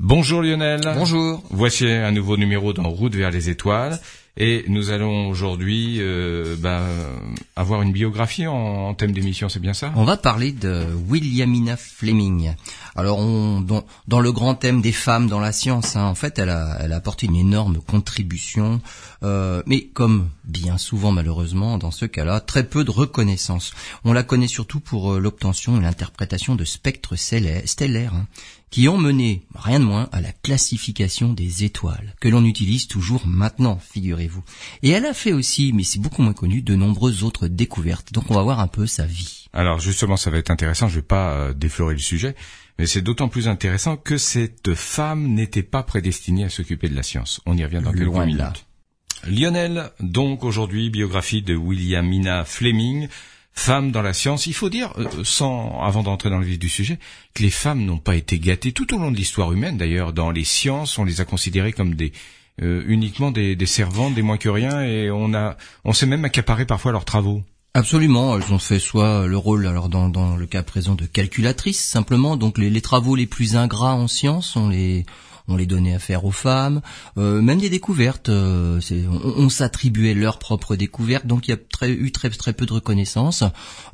Bonjour 0.00 0.42
Lionel. 0.42 0.80
Bonjour. 0.94 1.42
Voici 1.50 1.84
un 1.86 2.12
nouveau 2.12 2.36
numéro 2.36 2.72
dans 2.72 2.88
Route 2.88 3.16
vers 3.16 3.32
les 3.32 3.50
étoiles. 3.50 3.98
Et 4.40 4.64
nous 4.68 4.90
allons 4.90 5.28
aujourd'hui 5.28 5.96
euh, 5.98 6.54
bah, 6.60 6.84
avoir 7.56 7.82
une 7.82 7.90
biographie 7.90 8.46
en, 8.46 8.94
thème 8.94 9.10
d'émission, 9.10 9.48
c'est 9.48 9.58
bien 9.58 9.74
ça? 9.74 9.92
On 9.96 10.04
va 10.04 10.16
parler 10.16 10.52
de 10.52 10.86
Williamina 11.08 11.76
Fleming. 11.76 12.54
Alors, 12.94 13.18
on, 13.18 13.60
dans, 13.60 13.84
dans, 14.06 14.20
le 14.20 14.30
grand 14.30 14.54
thème 14.54 14.80
des 14.80 14.92
femmes 14.92 15.26
dans 15.26 15.40
la 15.40 15.50
science, 15.50 15.96
hein, 15.96 16.04
en 16.04 16.14
fait, 16.14 16.38
elle 16.38 16.50
a, 16.50 16.78
elle 16.80 16.92
a 16.92 16.96
apporté 16.96 17.26
une 17.26 17.34
énorme 17.34 17.78
contribution, 17.80 18.80
euh, 19.24 19.60
mais 19.66 19.86
comme 19.86 20.28
bien 20.44 20.78
souvent 20.78 21.10
malheureusement 21.10 21.76
dans 21.76 21.90
ce 21.90 22.06
cas-là, 22.06 22.40
très 22.40 22.62
peu 22.62 22.84
de 22.84 22.92
reconnaissance. 22.92 23.72
On 24.04 24.12
la 24.12 24.22
connaît 24.22 24.46
surtout 24.46 24.78
pour 24.78 25.14
euh, 25.14 25.18
l'obtention 25.18 25.76
et 25.78 25.82
l'interprétation 25.82 26.54
de 26.54 26.64
spectres 26.64 27.16
stellaires, 27.16 28.14
hein, 28.14 28.26
qui 28.70 28.88
ont 28.88 28.98
mené, 28.98 29.46
rien 29.54 29.80
de 29.80 29.84
moins, 29.84 30.08
à 30.12 30.20
la 30.20 30.32
classification 30.32 31.32
des 31.32 31.64
étoiles, 31.64 32.14
que 32.20 32.28
l'on 32.28 32.44
utilise 32.44 32.86
toujours 32.86 33.26
maintenant, 33.26 33.78
figurez-vous. 33.78 34.42
Et 34.82 34.90
elle 34.90 35.06
a 35.06 35.14
fait 35.14 35.32
aussi, 35.32 35.72
mais 35.72 35.84
c'est 35.84 36.00
beaucoup 36.00 36.22
moins 36.22 36.32
connu, 36.32 36.62
de 36.62 36.74
nombreuses 36.74 37.24
autres 37.24 37.48
découvertes. 37.48 38.12
Donc 38.12 38.30
on 38.30 38.34
va 38.34 38.42
voir 38.42 38.60
un 38.60 38.68
peu 38.68 38.86
sa 38.86 39.06
vie. 39.06 39.46
Alors 39.52 39.80
justement, 39.80 40.16
ça 40.16 40.30
va 40.30 40.38
être 40.38 40.50
intéressant, 40.50 40.88
je 40.88 40.96
vais 40.96 41.02
pas 41.02 41.32
euh, 41.32 41.54
déflorer 41.54 41.94
le 41.94 42.00
sujet, 42.00 42.34
mais 42.78 42.86
c'est 42.86 43.02
d'autant 43.02 43.28
plus 43.28 43.48
intéressant 43.48 43.96
que 43.96 44.18
cette 44.18 44.74
femme 44.74 45.34
n'était 45.34 45.62
pas 45.62 45.82
prédestinée 45.82 46.44
à 46.44 46.48
s'occuper 46.48 46.88
de 46.88 46.94
la 46.94 47.02
science. 47.02 47.40
On 47.46 47.56
y 47.56 47.64
revient 47.64 47.80
dans 47.82 47.92
quelques 47.92 48.14
minutes. 48.14 48.64
Lionel, 49.26 49.90
donc 50.00 50.44
aujourd'hui, 50.44 50.90
biographie 50.90 51.42
de 51.42 51.56
Williamina 51.56 52.44
Fleming, 52.44 53.08
Femmes 53.52 53.90
dans 53.90 54.02
la 54.02 54.12
science. 54.12 54.46
Il 54.46 54.54
faut 54.54 54.68
dire, 54.68 54.92
euh, 54.98 55.24
sans, 55.24 55.80
avant 55.82 56.02
d'entrer 56.02 56.30
dans 56.30 56.38
le 56.38 56.46
vif 56.46 56.58
du 56.58 56.68
sujet, 56.68 56.98
que 57.34 57.42
les 57.42 57.50
femmes 57.50 57.84
n'ont 57.84 57.98
pas 57.98 58.14
été 58.14 58.38
gâtées 58.38 58.72
tout 58.72 58.94
au 58.94 58.98
long 58.98 59.10
de 59.10 59.16
l'histoire 59.16 59.52
humaine. 59.52 59.76
D'ailleurs, 59.76 60.12
dans 60.12 60.30
les 60.30 60.44
sciences, 60.44 60.98
on 60.98 61.04
les 61.04 61.20
a 61.20 61.24
considérées 61.24 61.72
comme 61.72 61.94
des 61.94 62.12
euh, 62.60 62.82
uniquement 62.88 63.30
des, 63.30 63.56
servantes, 63.66 64.14
des 64.14 64.22
moins 64.22 64.36
que 64.36 64.48
rien, 64.48 64.82
et 64.82 65.12
on 65.12 65.32
a, 65.32 65.56
on 65.84 65.92
s'est 65.92 66.06
même 66.06 66.24
accaparé 66.24 66.66
parfois 66.66 66.90
leurs 66.90 67.04
travaux. 67.04 67.42
Absolument, 67.74 68.36
elles 68.36 68.52
ont 68.52 68.58
fait 68.58 68.80
soit 68.80 69.28
le 69.28 69.36
rôle, 69.36 69.68
alors 69.68 69.88
dans, 69.88 70.34
le 70.34 70.46
cas 70.46 70.64
présent 70.64 70.96
de 70.96 71.06
calculatrice 71.06 71.78
simplement, 71.78 72.36
donc 72.36 72.58
les, 72.58 72.80
travaux 72.80 73.14
les 73.14 73.26
plus 73.26 73.54
ingrats 73.54 73.94
en 73.94 74.08
science, 74.08 74.56
on 74.56 74.70
les 74.70 75.06
on 75.48 75.56
les 75.56 75.66
donnait 75.66 75.94
à 75.94 75.98
faire 75.98 76.24
aux 76.24 76.30
femmes, 76.30 76.80
euh, 77.16 77.40
même 77.40 77.58
des 77.58 77.70
découvertes. 77.70 78.28
Euh, 78.28 78.80
on, 79.36 79.48
s'attribuait 79.48 80.14
leurs 80.14 80.38
propres 80.38 80.76
découvertes, 80.76 81.26
donc 81.26 81.48
il 81.48 81.52
y 81.52 81.54
a 81.54 81.88
eu 81.88 82.12
très 82.12 82.28
très 82.30 82.52
peu 82.52 82.66
de 82.66 82.72
reconnaissance. 82.72 83.42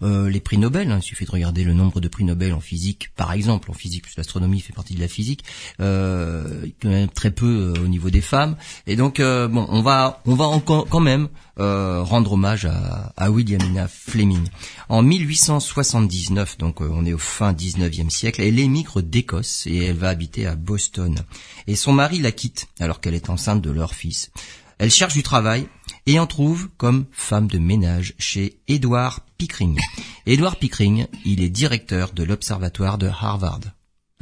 Euh, 0.02 0.28
les 0.28 0.40
prix 0.40 0.58
Nobel, 0.58 0.90
hein, 0.90 0.98
il 1.00 1.02
suffit 1.02 1.24
de 1.24 1.30
regarder 1.30 1.64
le 1.64 1.72
nombre 1.72 2.00
de 2.00 2.08
prix 2.08 2.24
Nobel 2.24 2.52
en 2.52 2.60
physique, 2.60 3.10
par 3.16 3.32
exemple, 3.32 3.70
en 3.70 3.74
physique, 3.74 4.02
puisque 4.02 4.18
l'astronomie 4.18 4.60
fait 4.60 4.72
partie 4.72 4.94
de 4.94 5.00
la 5.00 5.08
physique, 5.08 5.44
même 5.78 7.08
très 7.14 7.30
peu 7.30 7.74
au 7.82 7.86
niveau 7.86 8.10
des 8.10 8.20
femmes. 8.20 8.56
Et 8.86 8.96
donc 8.96 9.20
bon, 9.20 9.66
on 9.68 9.82
va 9.82 10.22
on 10.26 10.34
va 10.34 10.46
quand 10.64 11.00
même 11.00 11.28
rendre 11.56 12.32
hommage 12.32 12.64
à, 12.66 13.12
à 13.16 13.30
Williamina 13.30 13.88
Fleming. 13.88 14.48
En 14.88 15.02
1879, 15.02 16.58
donc 16.58 16.80
on 16.80 17.04
est 17.06 17.12
au 17.12 17.18
fin 17.18 17.52
19e 17.52 18.10
siècle, 18.10 18.40
elle 18.40 18.58
émigre 18.58 19.02
d'Écosse 19.02 19.66
et 19.66 19.84
elle 19.84 19.96
va 19.96 20.08
habiter 20.08 20.46
à 20.46 20.56
Boston 20.56 21.22
et 21.66 21.76
son 21.76 21.92
mari 21.92 22.18
la 22.18 22.32
quitte 22.32 22.66
alors 22.80 23.00
qu'elle 23.00 23.14
est 23.14 23.30
enceinte 23.30 23.62
de 23.62 23.70
leur 23.70 23.94
fils. 23.94 24.30
Elle 24.78 24.90
cherche 24.90 25.14
du 25.14 25.22
travail 25.22 25.68
et 26.06 26.18
en 26.18 26.26
trouve 26.26 26.68
comme 26.76 27.06
femme 27.12 27.46
de 27.46 27.58
ménage 27.58 28.14
chez 28.18 28.58
Edward 28.68 29.20
Pickering. 29.38 29.78
Edward 30.26 30.58
Pickering, 30.58 31.06
il 31.24 31.42
est 31.42 31.48
directeur 31.48 32.12
de 32.12 32.24
l'observatoire 32.24 32.98
de 32.98 33.08
Harvard. 33.08 33.60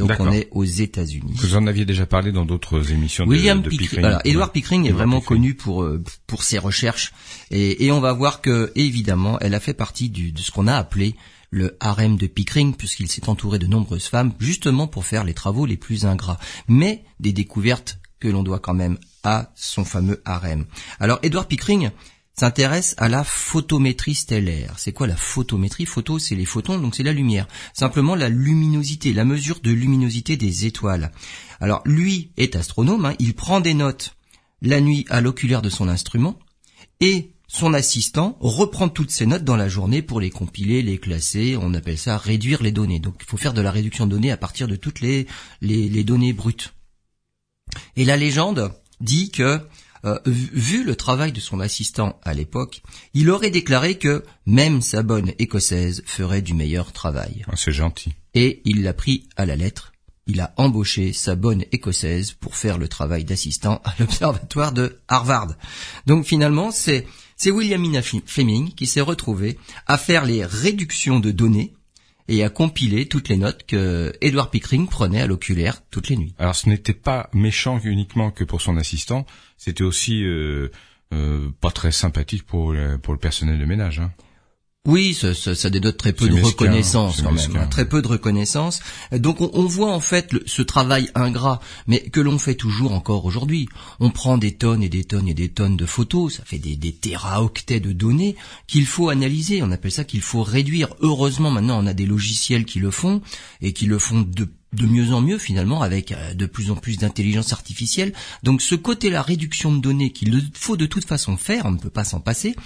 Donc 0.06 0.20
on 0.20 0.32
est 0.32 0.48
aux 0.50 0.64
États-Unis. 0.64 1.34
Vous 1.36 1.56
en 1.56 1.66
aviez 1.66 1.84
déjà 1.84 2.06
parlé 2.06 2.32
dans 2.32 2.44
d'autres 2.44 2.92
émissions. 2.92 3.24
William 3.26 3.62
de, 3.62 3.68
Pickering. 3.68 4.18
Edward 4.24 4.52
Pickering 4.52 4.86
est 4.86 4.92
vraiment 4.92 5.20
connu 5.20 5.54
pour 5.54 5.82
euh, 5.82 6.02
pour 6.26 6.42
ses 6.42 6.58
recherches 6.58 7.12
et, 7.50 7.86
et, 7.86 7.92
on 7.92 8.00
va 8.00 8.12
voir 8.12 8.40
que 8.40 8.72
évidemment 8.74 9.38
elle 9.40 9.54
a 9.54 9.60
fait 9.60 9.74
partie 9.74 10.10
du, 10.10 10.32
de 10.32 10.40
ce 10.40 10.50
qu'on 10.50 10.66
a 10.66 10.74
appelé 10.74 11.14
le 11.52 11.76
harem 11.80 12.16
de 12.16 12.26
Pickering, 12.26 12.74
puisqu'il 12.74 13.08
s'est 13.08 13.28
entouré 13.28 13.58
de 13.58 13.66
nombreuses 13.66 14.06
femmes, 14.06 14.32
justement 14.40 14.88
pour 14.88 15.04
faire 15.04 15.22
les 15.22 15.34
travaux 15.34 15.66
les 15.66 15.76
plus 15.76 16.06
ingrats. 16.06 16.38
Mais 16.66 17.04
des 17.20 17.32
découvertes 17.32 17.98
que 18.18 18.28
l'on 18.28 18.42
doit 18.42 18.58
quand 18.58 18.74
même 18.74 18.98
à 19.22 19.52
son 19.54 19.84
fameux 19.84 20.22
harem. 20.24 20.64
Alors, 20.98 21.18
Edward 21.22 21.46
Pickering 21.46 21.90
s'intéresse 22.34 22.94
à 22.98 23.08
la 23.08 23.24
photométrie 23.24 24.14
stellaire. 24.14 24.74
C'est 24.78 24.92
quoi 24.92 25.06
la 25.06 25.16
photométrie? 25.16 25.86
Photo, 25.86 26.18
c'est 26.18 26.34
les 26.34 26.46
photons, 26.46 26.78
donc 26.78 26.94
c'est 26.94 27.02
la 27.02 27.12
lumière. 27.12 27.46
Simplement 27.74 28.14
la 28.14 28.28
luminosité, 28.28 29.12
la 29.12 29.24
mesure 29.24 29.60
de 29.60 29.70
luminosité 29.70 30.36
des 30.36 30.66
étoiles. 30.66 31.12
Alors, 31.60 31.82
lui 31.84 32.32
est 32.36 32.56
astronome, 32.56 33.06
hein. 33.06 33.14
il 33.18 33.34
prend 33.34 33.60
des 33.60 33.74
notes 33.74 34.16
la 34.62 34.80
nuit 34.80 35.04
à 35.10 35.20
l'oculaire 35.20 35.62
de 35.62 35.70
son 35.70 35.88
instrument, 35.88 36.38
et 37.00 37.32
son 37.54 37.74
assistant 37.74 38.38
reprend 38.40 38.88
toutes 38.88 39.10
ces 39.10 39.26
notes 39.26 39.44
dans 39.44 39.56
la 39.56 39.68
journée 39.68 40.00
pour 40.00 40.20
les 40.20 40.30
compiler, 40.30 40.80
les 40.80 40.96
classer. 40.96 41.58
On 41.60 41.74
appelle 41.74 41.98
ça 41.98 42.16
réduire 42.16 42.62
les 42.62 42.72
données. 42.72 42.98
Donc 42.98 43.16
il 43.20 43.26
faut 43.26 43.36
faire 43.36 43.52
de 43.52 43.60
la 43.60 43.70
réduction 43.70 44.06
de 44.06 44.12
données 44.12 44.32
à 44.32 44.38
partir 44.38 44.68
de 44.68 44.76
toutes 44.76 45.00
les, 45.00 45.26
les, 45.60 46.02
données 46.02 46.32
brutes. 46.32 46.72
Et 47.96 48.06
la 48.06 48.16
légende 48.16 48.72
dit 49.02 49.30
que 49.30 49.60
euh, 50.04 50.18
vu 50.24 50.84
le 50.84 50.96
travail 50.96 51.32
de 51.32 51.40
son 51.40 51.60
assistant 51.60 52.18
à 52.24 52.34
l'époque, 52.34 52.82
il 53.14 53.30
aurait 53.30 53.50
déclaré 53.50 53.98
que 53.98 54.24
même 54.46 54.82
sa 54.82 55.02
bonne 55.02 55.32
écossaise 55.38 56.02
ferait 56.06 56.42
du 56.42 56.54
meilleur 56.54 56.92
travail. 56.92 57.44
Ah, 57.48 57.56
c'est 57.56 57.72
gentil. 57.72 58.14
Et 58.34 58.62
il 58.64 58.82
l'a 58.82 58.94
pris 58.94 59.28
à 59.36 59.46
la 59.46 59.56
lettre. 59.56 59.92
Il 60.26 60.40
a 60.40 60.54
embauché 60.56 61.12
sa 61.12 61.34
bonne 61.34 61.64
écossaise 61.72 62.32
pour 62.32 62.56
faire 62.56 62.78
le 62.78 62.88
travail 62.88 63.24
d'assistant 63.24 63.80
à 63.84 63.94
l'observatoire 63.98 64.72
de 64.72 64.98
Harvard. 65.08 65.54
Donc 66.06 66.24
finalement, 66.24 66.70
c'est 66.70 67.06
c'est 67.36 67.50
Williamina 67.50 68.02
Fleming 68.02 68.72
qui 68.72 68.86
s'est 68.86 69.00
retrouvé 69.00 69.58
à 69.86 69.98
faire 69.98 70.24
les 70.24 70.44
réductions 70.44 71.18
de 71.18 71.32
données 71.32 71.72
et 72.28 72.44
à 72.44 72.50
compiler 72.50 73.06
toutes 73.06 73.28
les 73.28 73.36
notes 73.36 73.64
que 73.66 74.12
Edward 74.20 74.50
Pickering 74.50 74.86
prenait 74.86 75.22
à 75.22 75.26
l'oculaire 75.26 75.82
toutes 75.90 76.08
les 76.08 76.16
nuits. 76.16 76.34
Alors 76.38 76.54
ce 76.54 76.68
n'était 76.68 76.92
pas 76.92 77.28
méchant 77.32 77.80
uniquement 77.82 78.30
que 78.30 78.44
pour 78.44 78.62
son 78.62 78.76
assistant, 78.76 79.26
c'était 79.64 79.84
aussi 79.84 80.24
euh, 80.24 80.70
euh, 81.14 81.48
pas 81.60 81.70
très 81.70 81.92
sympathique 81.92 82.44
pour, 82.44 82.74
pour 83.02 83.12
le 83.14 83.18
personnel 83.18 83.60
de 83.60 83.64
ménage. 83.64 84.00
Hein. 84.00 84.10
Oui, 84.88 85.14
ça, 85.14 85.32
ça, 85.32 85.54
ça, 85.54 85.70
dénote 85.70 85.96
très 85.96 86.12
peu 86.12 86.28
de 86.28 86.42
reconnaissance 86.42 87.22
quand 87.22 87.30
même, 87.30 87.56
hein, 87.56 87.68
très 87.68 87.88
peu 87.88 88.02
de 88.02 88.08
reconnaissance. 88.08 88.80
Donc 89.12 89.40
on, 89.40 89.64
voit 89.66 89.92
en 89.92 90.00
fait 90.00 90.34
ce 90.44 90.62
travail 90.62 91.08
ingrat, 91.14 91.60
mais 91.86 92.00
que 92.00 92.18
l'on 92.18 92.36
fait 92.36 92.56
toujours 92.56 92.92
encore 92.92 93.24
aujourd'hui. 93.24 93.68
On 94.00 94.10
prend 94.10 94.38
des 94.38 94.56
tonnes 94.56 94.82
et 94.82 94.88
des 94.88 95.04
tonnes 95.04 95.28
et 95.28 95.34
des 95.34 95.50
tonnes 95.50 95.76
de 95.76 95.86
photos, 95.86 96.38
ça 96.38 96.44
fait 96.44 96.58
des, 96.58 96.74
des 96.74 96.92
téraoctets 96.92 97.78
de 97.78 97.92
données 97.92 98.34
qu'il 98.66 98.86
faut 98.86 99.08
analyser. 99.08 99.62
On 99.62 99.70
appelle 99.70 99.92
ça 99.92 100.02
qu'il 100.02 100.22
faut 100.22 100.42
réduire. 100.42 100.88
Heureusement 100.98 101.52
maintenant 101.52 101.80
on 101.80 101.86
a 101.86 101.94
des 101.94 102.06
logiciels 102.06 102.64
qui 102.64 102.80
le 102.80 102.90
font 102.90 103.22
et 103.60 103.72
qui 103.72 103.86
le 103.86 104.00
font 104.00 104.22
de 104.22 104.48
de 104.72 104.86
mieux 104.86 105.12
en 105.12 105.20
mieux 105.20 105.38
finalement 105.38 105.82
avec 105.82 106.12
euh, 106.12 106.34
de 106.34 106.46
plus 106.46 106.70
en 106.70 106.76
plus 106.76 106.98
d'intelligence 106.98 107.52
artificielle. 107.52 108.12
Donc 108.42 108.62
ce 108.62 108.74
côté 108.74 109.10
la 109.10 109.22
réduction 109.22 109.72
de 109.72 109.80
données 109.80 110.12
qu'il 110.12 110.42
faut 110.54 110.76
de 110.76 110.86
toute 110.86 111.04
façon 111.04 111.36
faire, 111.36 111.66
on 111.66 111.72
ne 111.72 111.78
peut 111.78 111.90
pas 111.90 112.04
s'en 112.04 112.20
passer. 112.20 112.56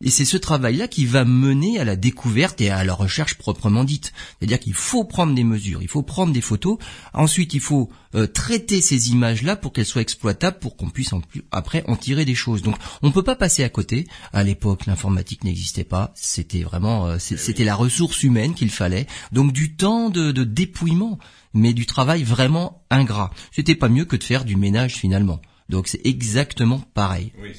Et 0.00 0.10
c'est 0.10 0.24
ce 0.24 0.36
travail-là 0.36 0.86
qui 0.86 1.06
va 1.06 1.24
mener 1.24 1.80
à 1.80 1.84
la 1.84 1.96
découverte 1.96 2.60
et 2.60 2.70
à 2.70 2.84
la 2.84 2.94
recherche 2.94 3.34
proprement 3.34 3.82
dite. 3.82 4.12
C'est-à-dire 4.38 4.60
qu'il 4.60 4.74
faut 4.74 5.02
prendre 5.02 5.34
des 5.34 5.42
mesures, 5.42 5.82
il 5.82 5.88
faut 5.88 6.04
prendre 6.04 6.32
des 6.32 6.40
photos, 6.40 6.78
ensuite 7.12 7.52
il 7.52 7.60
faut 7.60 7.90
euh, 8.14 8.28
traiter 8.28 8.80
ces 8.80 9.10
images-là 9.10 9.56
pour 9.56 9.72
qu'elles 9.72 9.86
soient 9.86 10.02
exploitables, 10.02 10.60
pour 10.60 10.76
qu'on 10.76 10.88
puisse 10.88 11.10
après 11.50 11.82
en 11.88 11.96
tirer 11.96 12.24
des 12.24 12.36
choses. 12.36 12.62
Donc 12.62 12.76
on 13.02 13.08
ne 13.08 13.12
peut 13.12 13.24
pas 13.24 13.34
passer 13.34 13.64
à 13.64 13.68
côté. 13.70 14.06
À 14.32 14.44
l'époque, 14.44 14.86
l'informatique 14.86 15.42
n'existait 15.42 15.82
pas, 15.82 16.12
c'était 16.14 16.62
vraiment, 16.62 17.06
euh, 17.06 17.18
c'était 17.18 17.64
la 17.64 17.74
ressource 17.74 18.22
humaine 18.22 18.54
qu'il 18.54 18.70
fallait. 18.70 19.08
Donc 19.32 19.52
du 19.52 19.74
temps 19.74 20.10
de, 20.10 20.30
de 20.30 20.44
dépouillement, 20.44 21.18
mais 21.54 21.72
du 21.72 21.86
travail 21.86 22.22
vraiment 22.22 22.84
ingrat. 22.88 23.32
C'était 23.50 23.74
pas 23.74 23.88
mieux 23.88 24.04
que 24.04 24.14
de 24.14 24.22
faire 24.22 24.44
du 24.44 24.54
ménage 24.54 24.94
finalement. 24.94 25.40
Donc 25.68 25.88
c'est 25.88 26.06
exactement 26.06 26.80
pareil. 26.94 27.32
Oui, 27.42 27.50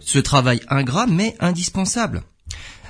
Ce 0.00 0.18
travail 0.18 0.60
ingrat 0.68 1.06
mais 1.06 1.34
indispensable. 1.40 2.22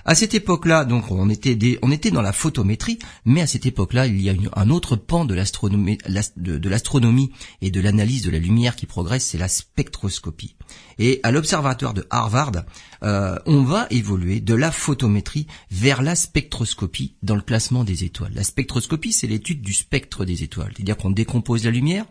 À 0.09 0.15
cette 0.15 0.35
époque-là, 0.35 0.85
donc 0.85 1.11
on 1.11 1.29
était 1.29 1.59
on 1.83 1.91
était 1.91 2.13
dans 2.13 2.23
la 2.23 2.33
photométrie, 2.33 3.01
mais 3.25 3.41
à 3.41 3.49
cette 3.49 3.67
époque-là, 3.67 4.07
il 4.07 4.23
y 4.23 4.31
a 4.31 4.35
un 4.55 4.71
autre 4.71 4.95
pan 4.95 5.25
de 5.25 5.35
l'astronomie, 5.35 5.99
de, 6.37 7.31
et 7.61 7.71
de 7.73 7.81
l'analyse 7.81 8.23
de 8.23 8.31
la 8.31 8.39
lumière 8.39 8.77
qui 8.77 8.87
progresse, 8.87 9.27
c'est 9.27 9.37
la 9.37 9.49
spectroscopie. 9.49 10.55
Et 11.01 11.19
à 11.25 11.33
l'observatoire 11.33 11.93
de 11.93 12.07
Harvard, 12.09 12.53
euh, 13.03 13.37
on 13.47 13.65
va 13.65 13.89
évoluer 13.91 14.39
de 14.39 14.55
la 14.55 14.71
photométrie 14.71 15.49
vers 15.73 16.03
la 16.03 16.15
spectroscopie 16.15 17.17
dans 17.25 17.35
le 17.35 17.43
classement 17.43 17.83
des 17.83 18.05
étoiles. 18.05 18.33
La 18.33 18.45
spectroscopie, 18.45 19.13
c'est 19.13 19.27
l'étude 19.27 19.61
du 19.61 19.75
spectre 19.75 20.25
des 20.25 20.45
étoiles, 20.45 20.73
c'est-à-dire 20.77 20.97
qu'on 20.97 21.11
décompose 21.11 21.65
la 21.65 21.73
lumière, 21.73 22.07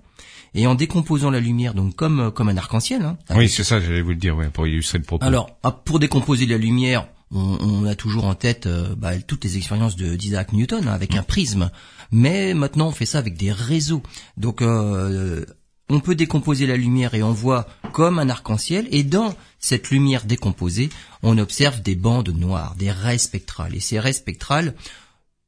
et 0.55 0.67
en 0.67 0.75
décomposant 0.75 1.29
la 1.29 1.39
lumière, 1.39 1.73
donc 1.73 1.95
comme 1.95 2.31
comme 2.31 2.49
un 2.49 2.57
arc-en-ciel. 2.57 3.03
Hein, 3.03 3.17
oui, 3.35 3.49
c'est 3.49 3.63
ça, 3.63 3.79
j'allais 3.79 4.01
vous 4.01 4.11
le 4.11 4.15
dire, 4.15 4.35
ouais, 4.35 4.49
pour 4.49 4.65
illustrer 4.65 4.97
le 4.97 5.03
propos. 5.03 5.25
Alors, 5.25 5.49
ah, 5.63 5.71
pour 5.71 5.99
décomposer 5.99 6.45
la 6.45 6.57
lumière, 6.57 7.07
on, 7.31 7.85
a 7.85 7.95
toujours 7.95 8.25
en 8.25 8.35
tête 8.35 8.65
euh, 8.65 8.95
bah, 8.95 9.17
toutes 9.19 9.43
les 9.43 9.57
expériences 9.57 9.95
de 9.95 10.15
d'Isaac 10.15 10.53
Newton 10.53 10.87
hein, 10.87 10.93
avec 10.93 11.15
un 11.15 11.23
prisme, 11.23 11.69
mais 12.11 12.53
maintenant 12.53 12.87
on 12.87 12.91
fait 12.91 13.05
ça 13.05 13.17
avec 13.17 13.35
des 13.35 13.51
réseaux. 13.51 14.01
Donc 14.37 14.61
euh, 14.61 15.45
on 15.89 15.99
peut 15.99 16.15
décomposer 16.15 16.65
la 16.65 16.77
lumière 16.77 17.13
et 17.13 17.23
on 17.23 17.33
voit 17.33 17.67
comme 17.91 18.19
un 18.19 18.29
arc-en-ciel, 18.29 18.87
et 18.91 19.03
dans 19.03 19.35
cette 19.59 19.89
lumière 19.89 20.25
décomposée, 20.25 20.89
on 21.23 21.37
observe 21.37 21.81
des 21.81 21.95
bandes 21.95 22.29
noires, 22.29 22.75
des 22.75 22.91
raies 22.91 23.17
spectrales. 23.17 23.75
Et 23.75 23.79
ces 23.79 23.99
raies 23.99 24.13
spectrales 24.13 24.75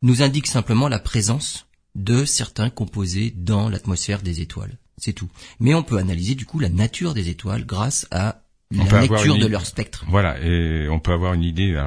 nous 0.02 0.22
indiquent 0.22 0.48
simplement 0.48 0.90
la 0.90 1.00
présence 1.00 1.66
de 1.96 2.26
certains 2.26 2.70
composés 2.70 3.34
dans 3.36 3.70
l'atmosphère 3.70 4.22
des 4.22 4.42
étoiles. 4.42 4.78
C'est 4.98 5.14
tout. 5.14 5.30
Mais 5.60 5.74
on 5.74 5.84
peut 5.84 5.98
analyser 5.98 6.36
du 6.36 6.46
coup 6.46 6.60
la 6.60 6.70
nature 6.70 7.14
des 7.14 7.30
étoiles 7.30 7.66
grâce 7.66 8.08
à 8.12 8.42
la 8.72 9.02
lecture 9.02 9.38
de 9.38 9.48
leur 9.48 9.66
spectre. 9.66 10.04
Voilà, 10.10 10.40
et 10.42 10.90
on 10.90 11.00
peut 11.00 11.14
avoir 11.14 11.34
une 11.34 11.44
idée, 11.44 11.82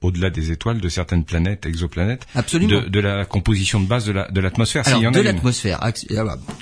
au-delà 0.00 0.30
des 0.30 0.50
étoiles, 0.50 0.80
de 0.80 0.88
certaines 0.88 1.24
planètes, 1.24 1.66
exoplanètes, 1.66 2.26
Absolument. 2.34 2.82
De, 2.88 3.00
la 3.00 3.24
composition 3.24 3.80
de 3.80 3.86
base 3.86 4.06
de 4.06 4.40
l'atmosphère. 4.40 4.84
La, 4.88 5.10
de 5.10 5.20
l'atmosphère. 5.20 5.80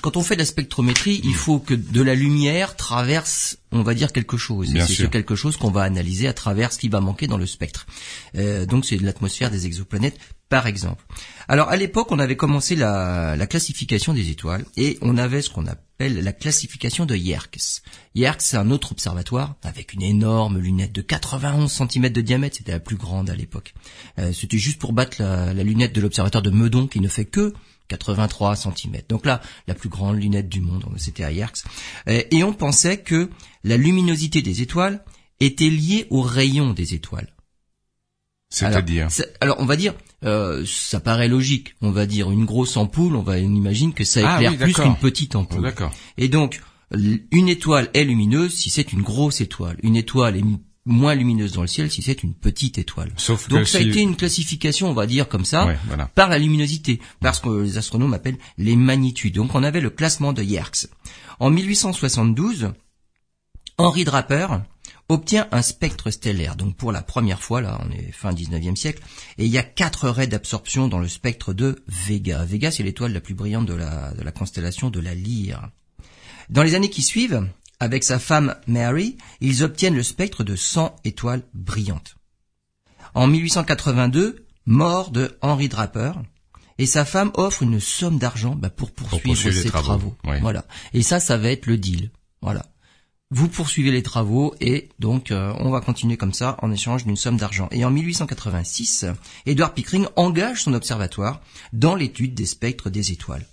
Quand 0.03 0.17
on 0.17 0.23
fait 0.23 0.35
de 0.35 0.41
la 0.41 0.47
spectrométrie, 0.47 1.21
il 1.25 1.35
faut 1.35 1.59
que 1.59 1.75
de 1.75 2.03
la 2.03 2.15
lumière 2.15 2.77
traverse, 2.77 3.59
on 3.73 3.83
va 3.83 3.95
dire 3.95 4.13
quelque 4.13 4.37
chose. 4.37 4.73
C'est 4.87 5.11
quelque 5.11 5.35
chose 5.35 5.57
qu'on 5.57 5.71
va 5.71 5.83
analyser 5.83 6.29
à 6.29 6.33
travers 6.33 6.73
ce 6.73 6.79
qui 6.79 6.89
va 6.89 7.01
manquer 7.01 7.27
dans 7.27 7.39
le 7.39 7.47
spectre. 7.47 7.87
Euh, 8.37 8.67
donc 8.67 8.85
c'est 8.85 8.97
de 8.97 9.05
l'atmosphère 9.05 9.51
des 9.51 9.67
exoplanètes 9.67 10.19
par 10.49 10.67
exemple. 10.67 11.03
Alors 11.49 11.71
à 11.71 11.77
l'époque, 11.77 12.13
on 12.13 12.19
avait 12.19 12.37
commencé 12.37 12.77
la, 12.77 13.47
classification 13.49 14.13
des 14.13 14.31
étoiles 14.31 14.67
et 14.77 14.99
on 15.01 15.17
avait 15.17 15.41
ce 15.41 15.49
qu'on 15.49 15.67
appelle 15.67 16.23
la 16.23 16.33
classification 16.33 17.07
de 17.07 17.17
Yerkes. 17.17 17.83
Yerkes, 18.15 18.43
c'est 18.43 18.59
un 18.59 18.71
autre 18.71 18.93
observatoire 18.93 19.55
avec 19.63 19.95
une 19.95 20.03
énorme 20.03 20.59
lunette 20.59 20.93
de 20.93 21.01
91 21.01 21.73
cm 21.73 22.11
de 22.11 22.21
diamètre, 22.21 22.59
c'était 22.59 22.73
la 22.73 22.81
plus 22.81 22.97
grande 22.97 23.31
à 23.31 23.35
l'époque. 23.35 23.73
Euh, 24.19 24.33
c'était 24.35 24.59
juste 24.59 24.79
pour 24.79 24.93
battre 24.93 25.23
la, 25.23 25.55
lunette 25.55 25.95
de 25.95 26.03
l'observatoire 26.03 26.43
de 26.43 26.51
Meudon 26.51 26.87
qui 26.87 27.01
ne 27.01 27.09
fait 27.09 27.25
que 27.25 27.55
83 27.93 28.57
cm. 28.57 29.03
Donc 29.09 29.27
là, 29.27 29.41
la 29.67 29.75
plus 29.75 29.89
grande 29.89 30.21
lunette 30.21 30.49
du 30.49 30.61
monde, 30.61 30.85
c'était 30.97 31.25
à 31.25 31.33
Yerkes. 31.33 31.65
Euh, 32.09 32.23
et 32.31 32.43
on 32.43 32.53
pensait 32.53 32.99
que 32.99 33.31
la 33.65 33.77
luminosité 33.77 34.43
des 34.43 34.63
étoiles 34.63 35.05
était 35.41 35.69
liée 35.69 36.07
au 36.11 36.23
rayon 36.23 36.73
des 36.73 36.95
étoiles. 36.95 37.35
C'est-à-dire 38.49 39.09
alors, 39.41 39.57
on 39.61 39.65
va 39.65 39.77
dire, 39.77 39.95
euh, 40.25 40.65
ça 40.67 41.01
paraît 41.01 41.29
logique. 41.29 41.75
On 41.81 41.91
va 41.91 42.07
dire 42.07 42.31
une 42.31 42.45
grosse 42.45 42.77
ampoule, 42.77 43.17
on 43.17 43.23
va 43.23 43.35
on 43.35 43.55
imagine 43.55 43.95
que 43.95 44.05
ça 44.05 44.21
ah 44.27 44.43
éclaire 44.43 44.59
plus 44.59 44.75
qu'une 44.75 44.97
petite 44.97 45.37
ampoule. 45.37 45.63
D'accord. 45.63 45.93
Et 46.19 46.29
donc, 46.29 46.61
une 47.31 47.49
étoile 47.49 47.89
est 47.95 48.05
lumineuse 48.05 48.55
si 48.55 48.69
c'est 48.69 48.93
une 48.93 49.03
grosse 49.03 49.41
étoile. 49.41 49.79
Une 49.83 49.97
étoile 49.97 50.37
est 50.37 50.45
moins 50.85 51.15
lumineuse 51.15 51.53
dans 51.53 51.63
le 51.63 51.69
ciel 51.69 51.91
si 51.91 52.03
c'est 52.03 52.23
une 52.23 52.35
petite 52.35 52.79
étoile. 52.79 53.13
Sauf 53.17 53.49
Donc 53.49 53.69
ça 53.69 53.79
a 53.79 53.81
été 53.81 54.01
une 54.01 54.17
classification, 54.17 54.91
on 54.91 54.95
va 54.95 55.07
dire 55.07 55.29
comme 55.29 55.45
ça, 55.45 55.69
par 56.15 56.29
la 56.29 56.39
luminosité, 56.39 57.01
parce 57.21 57.41
que 57.41 57.49
les 57.49 57.79
astronomes 57.79 58.15
appellent 58.15 58.39
les 58.59 58.77
magnitudes. 58.77 59.35
Donc 59.35 59.55
on 59.55 59.63
avait 59.63 59.81
le 59.81 59.91
classement 59.91 60.33
de 60.33 60.43
Yerkes. 60.43 60.89
En 61.39 61.51
1872, 61.51 62.73
Henri 63.79 64.05
Draper 64.05 64.49
obtient 65.09 65.47
un 65.53 65.63
spectre 65.63 66.11
stellaire. 66.11 66.57
Donc 66.57 66.77
pour 66.77 66.93
la 66.93 67.03
première 67.03 67.43
fois, 67.43 67.61
là, 67.61 67.81
on 67.85 67.91
est 67.93 68.13
fin 68.13 68.33
19e 68.33 68.77
siècle, 68.77 69.03
et 69.39 69.45
il 69.45 69.51
y 69.51 69.59
a 69.59 69.63
quatre 69.63 70.09
raies 70.09 70.27
d'absorption 70.27 70.89
dans 70.89 70.99
le 70.99 71.09
spectre 71.09 71.53
de 71.53 71.83
Vega. 71.87 72.45
Vega, 72.45 72.71
c'est 72.71 72.83
l'étoile 72.83 73.13
la 73.13 73.21
plus 73.21 73.35
brillante 73.35 73.67
de 73.67 73.75
la, 73.75 74.13
de 74.13 74.23
la 74.23 74.33
constellation 74.33 74.91
de 74.91 75.01
la 75.01 75.15
Lyre. 75.15 75.69
Dans 76.49 76.63
les 76.63 76.75
années 76.75 76.91
qui 76.91 77.03
suivent, 77.03 77.47
avec 77.83 78.05
sa 78.05 78.21
femme 78.21 78.55
Mary, 78.69 79.19
ils 79.41 79.65
obtiennent 79.65 79.97
le 79.97 80.05
spectre 80.05 80.45
de 80.45 80.55
100 80.55 80.95
étoiles 81.03 81.43
brillantes. 81.53 82.15
En 83.13 83.27
1882, 83.27 84.47
mort 84.67 85.11
de 85.11 85.37
Henry 85.43 85.69
Draper, 85.69 86.13
et 86.79 86.87
sa 86.87 87.05
femme 87.05 87.33
offre 87.35 87.65
une 87.65 87.81
somme 87.81 88.19
d'argent 88.19 88.55
bah, 88.55 88.71
pour 88.71 88.93
poursuivre 88.93 89.51
ses 89.51 89.69
travaux. 89.69 90.15
Voilà. 90.41 90.65
Et 90.95 91.03
ça, 91.03 91.19
ça 91.19 91.37
va 91.37 91.51
être 91.51 91.67
le 91.67 91.77
deal. 91.77 92.11
Voilà 92.41 92.63
vous 93.35 93.49
poursuivez 93.49 93.91
les 93.91 94.03
travaux 94.03 94.55
et 94.61 94.91
donc 94.99 95.31
euh, 95.31 95.55
on 95.59 95.71
va 95.71 95.81
continuer 95.81 96.19
comme 96.19 96.35
ça 96.35 96.59
en 96.61 96.71
échange 96.71 97.07
d'une 97.07 97.17
somme 97.17 97.39
d'argent. 97.39 97.67
Et 97.71 97.83
en 97.83 97.91
1886, 97.91 99.07
Edward 99.47 99.73
Pickering 99.73 100.07
engage 100.17 100.65
son 100.65 100.75
observatoire 100.75 101.41
dans 101.73 101.95
l'étude 101.95 102.35
des 102.35 102.45
spectres 102.45 102.91
des 102.91 103.11
étoiles. 103.11 103.47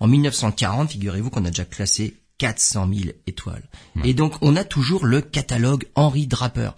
En 0.00 0.08
1940, 0.08 0.90
figurez-vous 0.90 1.30
qu'on 1.30 1.44
a 1.44 1.50
déjà 1.50 1.64
classé 1.64 2.16
400 2.40 2.88
000 2.90 3.10
étoiles. 3.26 3.62
Et 4.02 4.14
donc 4.14 4.34
on 4.40 4.56
a 4.56 4.64
toujours 4.64 5.04
le 5.04 5.20
catalogue 5.20 5.84
Henry 5.94 6.26
Draper. 6.26 6.70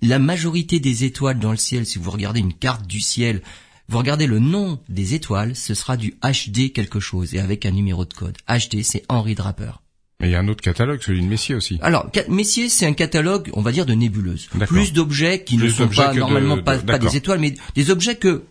La 0.00 0.20
majorité 0.20 0.78
des 0.78 1.02
étoiles 1.02 1.40
dans 1.40 1.50
le 1.50 1.56
ciel, 1.56 1.84
si 1.84 1.98
vous 1.98 2.12
regardez 2.12 2.38
une 2.38 2.54
carte 2.54 2.86
du 2.86 3.00
ciel, 3.00 3.42
vous 3.88 3.98
regardez 3.98 4.26
le 4.26 4.38
nom 4.38 4.78
des 4.88 5.14
étoiles, 5.14 5.56
ce 5.56 5.74
sera 5.74 5.96
du 5.96 6.14
HD 6.22 6.72
quelque 6.72 7.00
chose 7.00 7.34
et 7.34 7.40
avec 7.40 7.66
un 7.66 7.72
numéro 7.72 8.04
de 8.04 8.14
code. 8.14 8.36
HD, 8.48 8.82
c'est 8.82 9.02
Henry 9.08 9.34
Draper. 9.34 9.82
Mais 10.20 10.28
il 10.28 10.30
y 10.30 10.36
a 10.36 10.38
un 10.38 10.46
autre 10.46 10.62
catalogue, 10.62 11.00
celui 11.02 11.22
de 11.22 11.26
Messier 11.26 11.56
aussi. 11.56 11.76
Alors, 11.82 12.08
Messier, 12.28 12.68
c'est 12.68 12.86
un 12.86 12.92
catalogue, 12.92 13.50
on 13.52 13.62
va 13.62 13.72
dire, 13.72 13.86
de 13.86 13.94
nébuleuses. 13.94 14.46
Plus 14.68 14.92
d'objets 14.92 15.42
qui 15.42 15.56
ne 15.56 15.68
sont 15.68 15.88
pas 15.88 16.14
normalement 16.14 16.62
pas, 16.62 16.78
pas, 16.78 17.00
des 17.00 17.16
étoiles, 17.16 17.40
mais 17.40 17.54
des 17.74 17.90
objets 17.90 18.14
que 18.14 18.44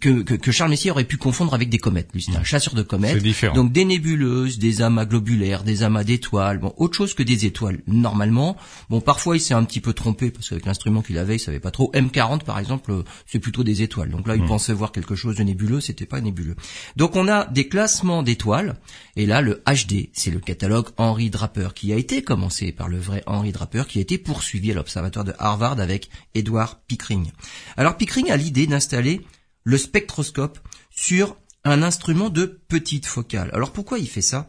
que, 0.00 0.22
que, 0.22 0.52
Charles 0.52 0.70
Messier 0.70 0.90
aurait 0.90 1.04
pu 1.04 1.18
confondre 1.18 1.52
avec 1.52 1.68
des 1.68 1.78
comètes. 1.78 2.08
Lui, 2.14 2.26
un 2.34 2.42
chasseur 2.42 2.74
de 2.74 2.82
comètes. 2.82 3.22
Donc 3.54 3.72
des 3.72 3.84
nébuleuses, 3.84 4.58
des 4.58 4.80
amas 4.80 5.04
globulaires, 5.04 5.64
des 5.64 5.82
amas 5.82 6.02
d'étoiles, 6.02 6.58
bon, 6.58 6.72
autre 6.78 6.96
chose 6.96 7.12
que 7.12 7.22
des 7.22 7.44
étoiles. 7.44 7.82
Normalement, 7.86 8.56
bon, 8.88 9.02
parfois 9.02 9.36
il 9.36 9.40
s'est 9.40 9.52
un 9.52 9.64
petit 9.64 9.80
peu 9.80 9.92
trompé 9.92 10.30
parce 10.30 10.48
qu'avec 10.48 10.64
l'instrument 10.64 11.02
qu'il 11.02 11.18
avait, 11.18 11.36
il 11.36 11.40
savait 11.40 11.60
pas 11.60 11.70
trop. 11.70 11.90
M40 11.92 12.42
par 12.44 12.58
exemple, 12.58 12.90
euh, 12.90 13.02
c'est 13.26 13.38
plutôt 13.38 13.64
des 13.64 13.82
étoiles. 13.82 14.08
Donc 14.10 14.26
là, 14.26 14.36
il 14.36 14.42
hmm. 14.42 14.48
pensait 14.48 14.72
voir 14.72 14.92
quelque 14.92 15.14
chose 15.14 15.36
de 15.36 15.42
nébuleux, 15.42 15.82
c'était 15.82 16.06
pas 16.06 16.22
nébuleux. 16.22 16.56
Donc 16.96 17.14
on 17.14 17.28
a 17.28 17.44
des 17.44 17.68
classements 17.68 18.22
d'étoiles. 18.22 18.76
Et 19.16 19.26
là, 19.26 19.42
le 19.42 19.62
HD, 19.66 20.08
c'est 20.14 20.30
le 20.30 20.40
catalogue 20.40 20.88
Henry 20.96 21.28
Draper 21.28 21.74
qui 21.74 21.92
a 21.92 21.96
été 21.96 22.22
commencé 22.22 22.72
par 22.72 22.88
le 22.88 22.98
vrai 22.98 23.22
Henry 23.26 23.52
Draper, 23.52 23.86
qui 23.86 23.98
a 23.98 24.00
été 24.00 24.16
poursuivi 24.16 24.70
à 24.70 24.74
l'observatoire 24.74 25.26
de 25.26 25.34
Harvard 25.38 25.80
avec 25.80 26.08
Edward 26.34 26.78
Pickering. 26.88 27.30
Alors 27.76 27.98
Pickering 27.98 28.30
a 28.30 28.38
l'idée 28.38 28.66
d'installer 28.66 29.20
le 29.66 29.78
spectroscope 29.78 30.60
sur 30.90 31.36
un 31.64 31.82
instrument 31.82 32.30
de 32.30 32.46
petite 32.46 33.04
focale. 33.04 33.50
Alors 33.52 33.72
pourquoi 33.72 33.98
il 33.98 34.08
fait 34.08 34.22
ça? 34.22 34.48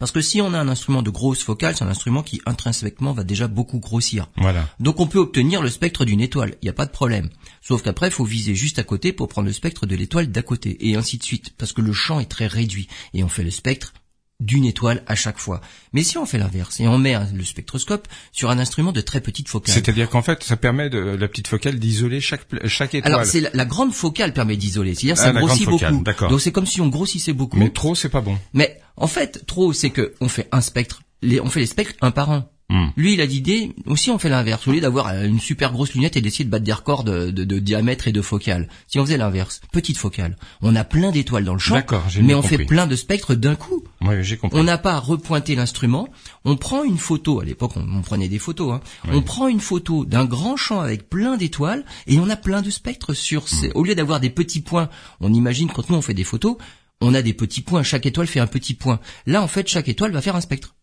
Parce 0.00 0.10
que 0.10 0.20
si 0.20 0.40
on 0.42 0.52
a 0.52 0.58
un 0.58 0.68
instrument 0.68 1.02
de 1.02 1.10
grosse 1.10 1.44
focale, 1.44 1.76
c'est 1.76 1.84
un 1.84 1.88
instrument 1.88 2.24
qui 2.24 2.42
intrinsèquement 2.44 3.12
va 3.12 3.22
déjà 3.22 3.46
beaucoup 3.46 3.78
grossir. 3.78 4.28
Voilà. 4.36 4.68
Donc 4.80 4.98
on 4.98 5.06
peut 5.06 5.20
obtenir 5.20 5.62
le 5.62 5.70
spectre 5.70 6.04
d'une 6.04 6.20
étoile, 6.20 6.56
il 6.60 6.66
n'y 6.66 6.70
a 6.70 6.74
pas 6.74 6.86
de 6.86 6.90
problème. 6.90 7.30
Sauf 7.62 7.82
qu'après, 7.82 8.08
il 8.08 8.12
faut 8.12 8.24
viser 8.24 8.56
juste 8.56 8.80
à 8.80 8.82
côté 8.82 9.12
pour 9.12 9.28
prendre 9.28 9.46
le 9.46 9.54
spectre 9.54 9.86
de 9.86 9.94
l'étoile 9.94 10.30
d'à 10.30 10.42
côté, 10.42 10.76
et 10.88 10.96
ainsi 10.96 11.16
de 11.16 11.22
suite, 11.22 11.54
parce 11.56 11.72
que 11.72 11.80
le 11.80 11.92
champ 11.92 12.18
est 12.18 12.30
très 12.30 12.48
réduit, 12.48 12.88
et 13.14 13.22
on 13.22 13.28
fait 13.28 13.44
le 13.44 13.50
spectre 13.50 13.94
d'une 14.40 14.64
étoile 14.64 15.02
à 15.06 15.14
chaque 15.14 15.38
fois. 15.38 15.60
Mais 15.92 16.02
si 16.02 16.18
on 16.18 16.26
fait 16.26 16.38
l'inverse 16.38 16.80
et 16.80 16.88
on 16.88 16.98
met 16.98 17.16
le 17.34 17.44
spectroscope 17.44 18.08
sur 18.32 18.50
un 18.50 18.58
instrument 18.58 18.92
de 18.92 19.00
très 19.00 19.20
petite 19.20 19.48
focale. 19.48 19.74
C'est-à-dire 19.74 20.08
qu'en 20.08 20.22
fait, 20.22 20.42
ça 20.42 20.56
permet 20.56 20.90
de 20.90 20.98
la 20.98 21.28
petite 21.28 21.48
focale 21.48 21.78
d'isoler 21.78 22.20
chaque 22.20 22.46
chaque 22.64 22.94
étoile. 22.94 23.12
Alors 23.12 23.26
c'est 23.26 23.54
la, 23.54 23.64
grande 23.64 23.92
focale 23.92 24.32
permet 24.32 24.56
d'isoler, 24.56 24.94
c'est-à-dire 24.94 25.18
ça 25.18 25.32
ah, 25.34 25.40
grossit 25.40 25.68
beaucoup. 25.68 26.04
Donc 26.28 26.40
c'est 26.40 26.52
comme 26.52 26.66
si 26.66 26.80
on 26.80 26.88
grossissait 26.88 27.32
beaucoup. 27.32 27.58
Mais 27.58 27.70
trop, 27.70 27.94
c'est 27.94 28.08
pas 28.08 28.20
bon. 28.20 28.38
Mais 28.54 28.80
en 28.96 29.06
fait, 29.06 29.46
trop, 29.46 29.72
c'est 29.72 29.90
que 29.90 30.14
on 30.20 30.28
fait 30.28 30.48
un 30.52 30.60
spectre, 30.60 31.02
les, 31.22 31.40
on 31.40 31.50
fait 31.50 31.60
les 31.60 31.66
spectres 31.66 31.94
un 32.00 32.10
par 32.10 32.30
un. 32.30 32.48
Hmm. 32.70 32.90
Lui, 32.96 33.14
il 33.14 33.20
a 33.20 33.26
l'idée, 33.26 33.74
aussi 33.86 34.12
on 34.12 34.18
fait 34.18 34.28
l'inverse. 34.28 34.68
Au 34.68 34.72
lieu 34.72 34.80
d'avoir 34.80 35.12
une 35.24 35.40
super 35.40 35.72
grosse 35.72 35.92
lunette 35.92 36.16
et 36.16 36.20
d'essayer 36.20 36.44
de 36.44 36.50
battre 36.50 36.64
des 36.64 36.72
records 36.72 37.02
de, 37.02 37.58
diamètre 37.58 38.06
et 38.06 38.12
de 38.12 38.22
focale. 38.22 38.68
Si 38.86 39.00
on 39.00 39.04
faisait 39.04 39.16
l'inverse, 39.16 39.60
petite 39.72 39.96
focale, 39.96 40.36
on 40.62 40.76
a 40.76 40.84
plein 40.84 41.10
d'étoiles 41.10 41.44
dans 41.44 41.54
le 41.54 41.58
champ, 41.58 41.82
mais 42.22 42.34
on 42.34 42.42
fait 42.42 42.58
plein 42.58 42.86
de 42.86 42.94
spectres 42.94 43.34
d'un 43.34 43.56
coup. 43.56 43.82
j'ai 44.20 44.36
compris. 44.36 44.56
On 44.56 44.62
n'a 44.62 44.78
pas 44.78 44.94
à 44.94 45.00
repointer 45.00 45.56
l'instrument, 45.56 46.08
on 46.44 46.56
prend 46.56 46.84
une 46.84 46.98
photo, 46.98 47.40
à 47.40 47.44
l'époque 47.44 47.72
on, 47.74 48.02
prenait 48.02 48.28
des 48.28 48.38
photos, 48.38 48.74
hein. 48.74 48.80
on 49.10 49.22
prend 49.22 49.48
une 49.48 49.60
photo 49.60 50.04
d'un 50.04 50.24
grand 50.24 50.56
champ 50.56 50.78
avec 50.78 51.08
plein 51.10 51.36
d'étoiles 51.36 51.84
et 52.06 52.20
on 52.20 52.30
a 52.30 52.36
plein 52.36 52.62
de 52.62 52.70
spectres 52.70 53.14
sur 53.14 53.48
ces... 53.48 53.70
Hmm. 53.70 53.72
Au 53.74 53.82
lieu 53.82 53.96
d'avoir 53.96 54.20
des 54.20 54.30
petits 54.30 54.60
points, 54.60 54.88
on 55.20 55.32
imagine 55.34 55.68
quand 55.68 55.90
nous 55.90 55.96
on 55.96 56.02
fait 56.02 56.14
des 56.14 56.22
photos, 56.22 56.56
on 57.00 57.14
a 57.14 57.22
des 57.22 57.34
petits 57.34 57.62
points, 57.62 57.82
chaque 57.82 58.06
étoile 58.06 58.28
fait 58.28 58.40
un 58.40 58.46
petit 58.46 58.74
point. 58.74 59.00
Là 59.26 59.42
en 59.42 59.48
fait 59.48 59.66
chaque 59.66 59.88
étoile 59.88 60.12
va 60.12 60.22
faire 60.22 60.36
un 60.36 60.40
spectre. 60.40 60.76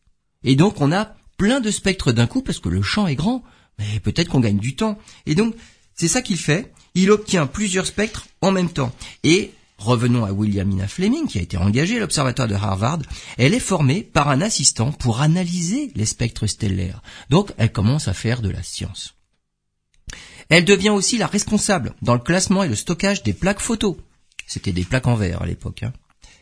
Et 0.44 0.58
donc 0.58 0.82
on 0.82 0.92
a 0.92 1.16
plein 1.38 1.60
de 1.60 1.72
spectres 1.72 2.12
d'un 2.12 2.28
coup 2.28 2.42
parce 2.42 2.60
que 2.60 2.70
le 2.70 2.82
champ 2.82 3.08
est 3.08 3.16
grand. 3.16 3.44
Mais 3.80 4.00
peut-être 4.00 4.30
qu'on 4.30 4.40
gagne 4.40 4.58
du 4.58 4.76
temps. 4.76 4.98
Et 5.26 5.36
donc, 5.36 5.56
c'est 5.96 6.08
ça 6.08 6.22
qu'il 6.22 6.38
fait. 6.38 6.74
Il 6.96 7.12
obtient 7.12 7.48
plusieurs 7.48 7.86
spectres 7.86 8.28
en 8.42 8.52
même 8.52 8.70
temps. 8.70 8.92
Et 9.24 9.52
revenons 9.78 10.26
à 10.26 10.32
Williamina 10.32 10.88
Fleming, 10.88 11.28
qui 11.28 11.38
a 11.38 11.42
été 11.44 11.58
engagée 11.58 11.98
à 11.98 12.00
l'observatoire 12.00 12.48
de 12.48 12.56
Harvard. 12.56 13.00
Elle 13.38 13.54
est 13.54 13.60
formée 13.60 14.02
par 14.02 14.30
un 14.30 14.42
assistant 14.42 14.92
pour 14.92 15.22
analyser 15.22 15.92
les 15.96 16.06
spectres 16.06 16.48
stellaires. 16.48 17.02
Donc, 17.30 17.54
elle 17.58 17.72
commence 17.72 18.08
à 18.08 18.14
faire 18.14 18.42
de 18.42 18.50
la 18.50 18.64
science. 18.64 19.14
Elle 20.50 20.66
devient 20.66 20.90
aussi 20.90 21.18
la 21.18 21.28
responsable 21.28 21.94
dans 22.02 22.14
le 22.14 22.22
classement 22.22 22.64
et 22.64 22.70
le 22.70 22.76
stockage 22.76 23.22
des 23.22 23.34
plaques 23.34 23.60
photos. 23.60 23.98
C'était 24.48 24.72
des 24.72 24.86
plaques 24.86 25.08
en 25.08 25.16
verre 25.16 25.42
à 25.42 25.46
l'époque. 25.46 25.84
Hein 25.84 25.94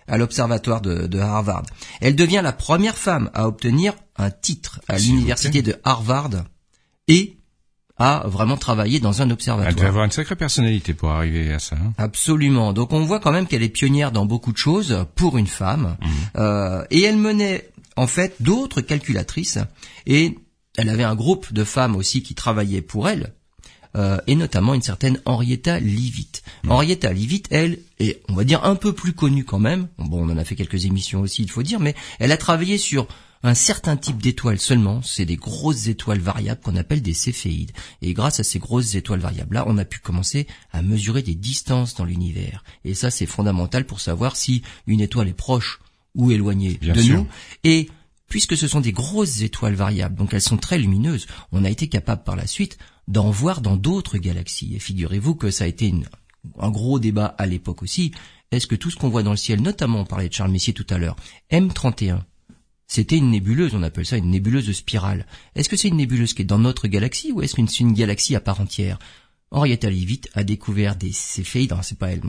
à 0.07 0.17
l'observatoire 0.17 0.81
de, 0.81 1.19
Harvard. 1.19 1.63
Elle 2.01 2.15
devient 2.15 2.41
la 2.43 2.53
première 2.53 2.97
femme 2.97 3.29
à 3.33 3.47
obtenir 3.47 3.93
un 4.17 4.31
titre 4.31 4.79
à 4.87 4.97
l'université 4.97 5.61
de 5.61 5.75
Harvard 5.83 6.29
et 7.07 7.37
à 7.97 8.23
vraiment 8.27 8.57
travailler 8.57 8.99
dans 8.99 9.21
un 9.21 9.31
observatoire. 9.31 9.69
Elle 9.69 9.75
devait 9.75 9.87
avoir 9.87 10.05
une 10.05 10.11
sacrée 10.11 10.35
personnalité 10.35 10.93
pour 10.93 11.11
arriver 11.11 11.53
à 11.53 11.59
ça. 11.59 11.77
Hein. 11.77 11.93
Absolument. 11.97 12.73
Donc 12.73 12.91
on 12.91 13.05
voit 13.05 13.19
quand 13.19 13.31
même 13.31 13.47
qu'elle 13.47 13.63
est 13.63 13.69
pionnière 13.69 14.11
dans 14.11 14.25
beaucoup 14.25 14.51
de 14.51 14.57
choses 14.57 15.05
pour 15.15 15.37
une 15.37 15.47
femme. 15.47 15.97
Mhm. 16.01 16.09
Euh, 16.37 16.85
et 16.91 17.01
elle 17.03 17.17
menait 17.17 17.69
en 17.95 18.07
fait 18.07 18.35
d'autres 18.41 18.81
calculatrices 18.81 19.59
et 20.05 20.37
elle 20.77 20.89
avait 20.89 21.03
un 21.03 21.15
groupe 21.15 21.53
de 21.53 21.63
femmes 21.63 21.95
aussi 21.95 22.21
qui 22.21 22.35
travaillaient 22.35 22.81
pour 22.81 23.07
elle. 23.07 23.33
Euh, 23.95 24.17
et 24.27 24.35
notamment 24.35 24.73
une 24.73 24.81
certaine 24.81 25.19
Henrietta 25.25 25.79
Leavitt. 25.79 26.43
Mhm. 26.63 26.71
Henrietta 26.71 27.13
Leavitt, 27.13 27.47
elle, 27.49 27.79
est, 27.99 28.21
on 28.27 28.33
va 28.33 28.43
dire, 28.43 28.63
un 28.65 28.75
peu 28.75 28.93
plus 28.93 29.13
connue 29.13 29.45
quand 29.45 29.59
même. 29.59 29.87
Bon, 29.97 30.27
on 30.27 30.29
en 30.29 30.37
a 30.37 30.43
fait 30.43 30.55
quelques 30.55 30.85
émissions 30.85 31.21
aussi, 31.21 31.43
il 31.43 31.49
faut 31.49 31.63
dire, 31.63 31.79
mais 31.79 31.95
elle 32.19 32.31
a 32.31 32.37
travaillé 32.37 32.77
sur 32.77 33.07
un 33.43 33.53
certain 33.53 33.95
type 33.95 34.21
d'étoiles 34.21 34.59
seulement, 34.59 35.03
c'est 35.03 35.25
des 35.25 35.35
grosses 35.35 35.87
étoiles 35.87 36.19
variables 36.19 36.61
qu'on 36.61 36.75
appelle 36.75 37.03
des 37.03 37.13
céphéides. 37.13 37.73
Et 38.01 38.13
grâce 38.13 38.39
à 38.39 38.43
ces 38.43 38.57
grosses 38.57 38.95
étoiles 38.95 39.19
variables-là, 39.19 39.65
on 39.67 39.77
a 39.77 39.85
pu 39.85 39.99
commencer 39.99 40.47
à 40.73 40.81
mesurer 40.81 41.21
des 41.21 41.35
distances 41.35 41.93
dans 41.93 42.05
l'univers. 42.05 42.63
Et 42.85 42.95
ça, 42.95 43.11
c'est 43.11 43.27
fondamental 43.27 43.85
pour 43.85 43.99
savoir 43.99 44.35
si 44.35 44.63
une 44.87 44.99
étoile 44.99 45.27
est 45.27 45.33
proche 45.33 45.79
ou 46.15 46.31
éloignée 46.31 46.79
de 46.81 47.13
nous. 47.13 47.27
Et 47.63 47.89
puisque 48.27 48.57
ce 48.57 48.67
sont 48.67 48.81
des 48.81 48.93
grosses 48.93 49.41
étoiles 49.41 49.75
variables, 49.75 50.15
donc 50.15 50.33
elles 50.33 50.41
sont 50.41 50.57
très 50.57 50.79
lumineuses, 50.79 51.27
on 51.51 51.63
a 51.63 51.69
été 51.69 51.87
capable 51.87 52.23
par 52.23 52.35
la 52.35 52.47
suite 52.47 52.79
d'en 53.07 53.29
voir 53.29 53.61
dans 53.61 53.77
d'autres 53.77 54.17
galaxies. 54.17 54.75
Et 54.75 54.79
figurez-vous 54.79 55.35
que 55.35 55.51
ça 55.51 55.65
a 55.65 55.67
été 55.67 55.93
un 56.59 56.69
gros 56.69 56.99
débat 56.99 57.35
à 57.37 57.45
l'époque 57.45 57.83
aussi. 57.83 58.11
Est-ce 58.51 58.67
que 58.67 58.75
tout 58.75 58.89
ce 58.89 58.95
qu'on 58.95 59.09
voit 59.09 59.23
dans 59.23 59.31
le 59.31 59.37
ciel, 59.37 59.61
notamment 59.61 60.01
on 60.01 60.05
parlait 60.05 60.29
de 60.29 60.33
Charles 60.33 60.51
Messier 60.51 60.73
tout 60.73 60.85
à 60.89 60.97
l'heure, 60.97 61.15
M31, 61.51 62.21
c'était 62.87 63.17
une 63.17 63.31
nébuleuse, 63.31 63.73
on 63.73 63.83
appelle 63.83 64.05
ça 64.05 64.17
une 64.17 64.29
nébuleuse 64.29 64.71
spirale. 64.71 65.25
Est-ce 65.55 65.69
que 65.69 65.75
c'est 65.75 65.87
une 65.87 65.97
nébuleuse 65.97 66.33
qui 66.33 66.43
est 66.43 66.45
dans 66.45 66.59
notre 66.59 66.87
galaxie 66.87 67.31
ou 67.31 67.41
est-ce 67.41 67.55
que 67.55 67.65
c'est 67.65 67.79
une 67.79 67.93
galaxie 67.93 68.35
à 68.35 68.39
part 68.39 68.61
entière? 68.61 68.99
Henrietta 69.51 69.89
Leavitt 69.89 70.29
a 70.33 70.43
découvert 70.43 70.95
des 70.95 71.11
céphéides, 71.11 71.73
c'est 71.81 71.97
pas 71.97 72.11
elle, 72.11 72.21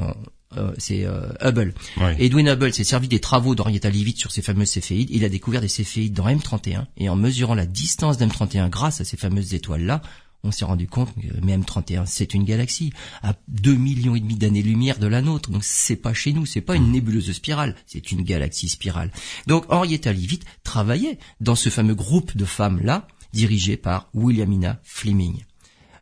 euh, 0.56 0.72
c'est 0.78 1.04
euh, 1.04 1.28
Hubble. 1.40 1.74
Edwin 2.18 2.48
Hubble 2.48 2.72
s'est 2.72 2.84
servi 2.84 3.08
des 3.08 3.20
travaux 3.20 3.54
d'Henrietta 3.54 3.90
Leavitt 3.90 4.18
sur 4.18 4.30
ces 4.30 4.42
fameuses 4.42 4.70
céphéides. 4.70 5.10
Il 5.10 5.24
a 5.24 5.28
découvert 5.28 5.60
des 5.60 5.68
céphéides 5.68 6.12
dans 6.12 6.26
M31 6.26 6.86
et 6.96 7.08
en 7.08 7.16
mesurant 7.16 7.54
la 7.54 7.66
distance 7.66 8.18
d'M31 8.18 8.70
grâce 8.70 9.00
à 9.00 9.04
ces 9.04 9.16
fameuses 9.16 9.54
étoiles-là, 9.54 10.02
on 10.42 10.50
s'est 10.50 10.64
rendu 10.64 10.86
compte 10.86 11.14
que 11.14 11.44
même 11.44 11.64
31 11.64 12.06
c'est 12.06 12.34
une 12.34 12.44
galaxie 12.44 12.92
à 13.22 13.34
2 13.48 13.74
millions 13.74 14.14
et 14.16 14.20
demi 14.20 14.36
d'années-lumière 14.36 14.98
de 14.98 15.06
la 15.06 15.22
nôtre. 15.22 15.50
Donc 15.50 15.64
c'est 15.64 15.96
pas 15.96 16.14
chez 16.14 16.32
nous, 16.32 16.46
c'est 16.46 16.60
pas 16.60 16.76
une 16.76 16.92
nébuleuse 16.92 17.32
spirale, 17.32 17.76
c'est 17.86 18.12
une 18.12 18.22
galaxie 18.22 18.68
spirale. 18.68 19.10
Donc 19.46 19.64
Henrietta 19.72 20.12
Leavitt 20.12 20.44
travaillait 20.62 21.18
dans 21.40 21.56
ce 21.56 21.68
fameux 21.68 21.94
groupe 21.94 22.36
de 22.36 22.44
femmes 22.44 22.80
là, 22.82 23.06
dirigé 23.32 23.76
par 23.76 24.08
Williamina 24.14 24.80
Fleming. 24.82 25.42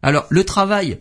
Alors 0.03 0.27
le 0.31 0.45
travail 0.45 0.99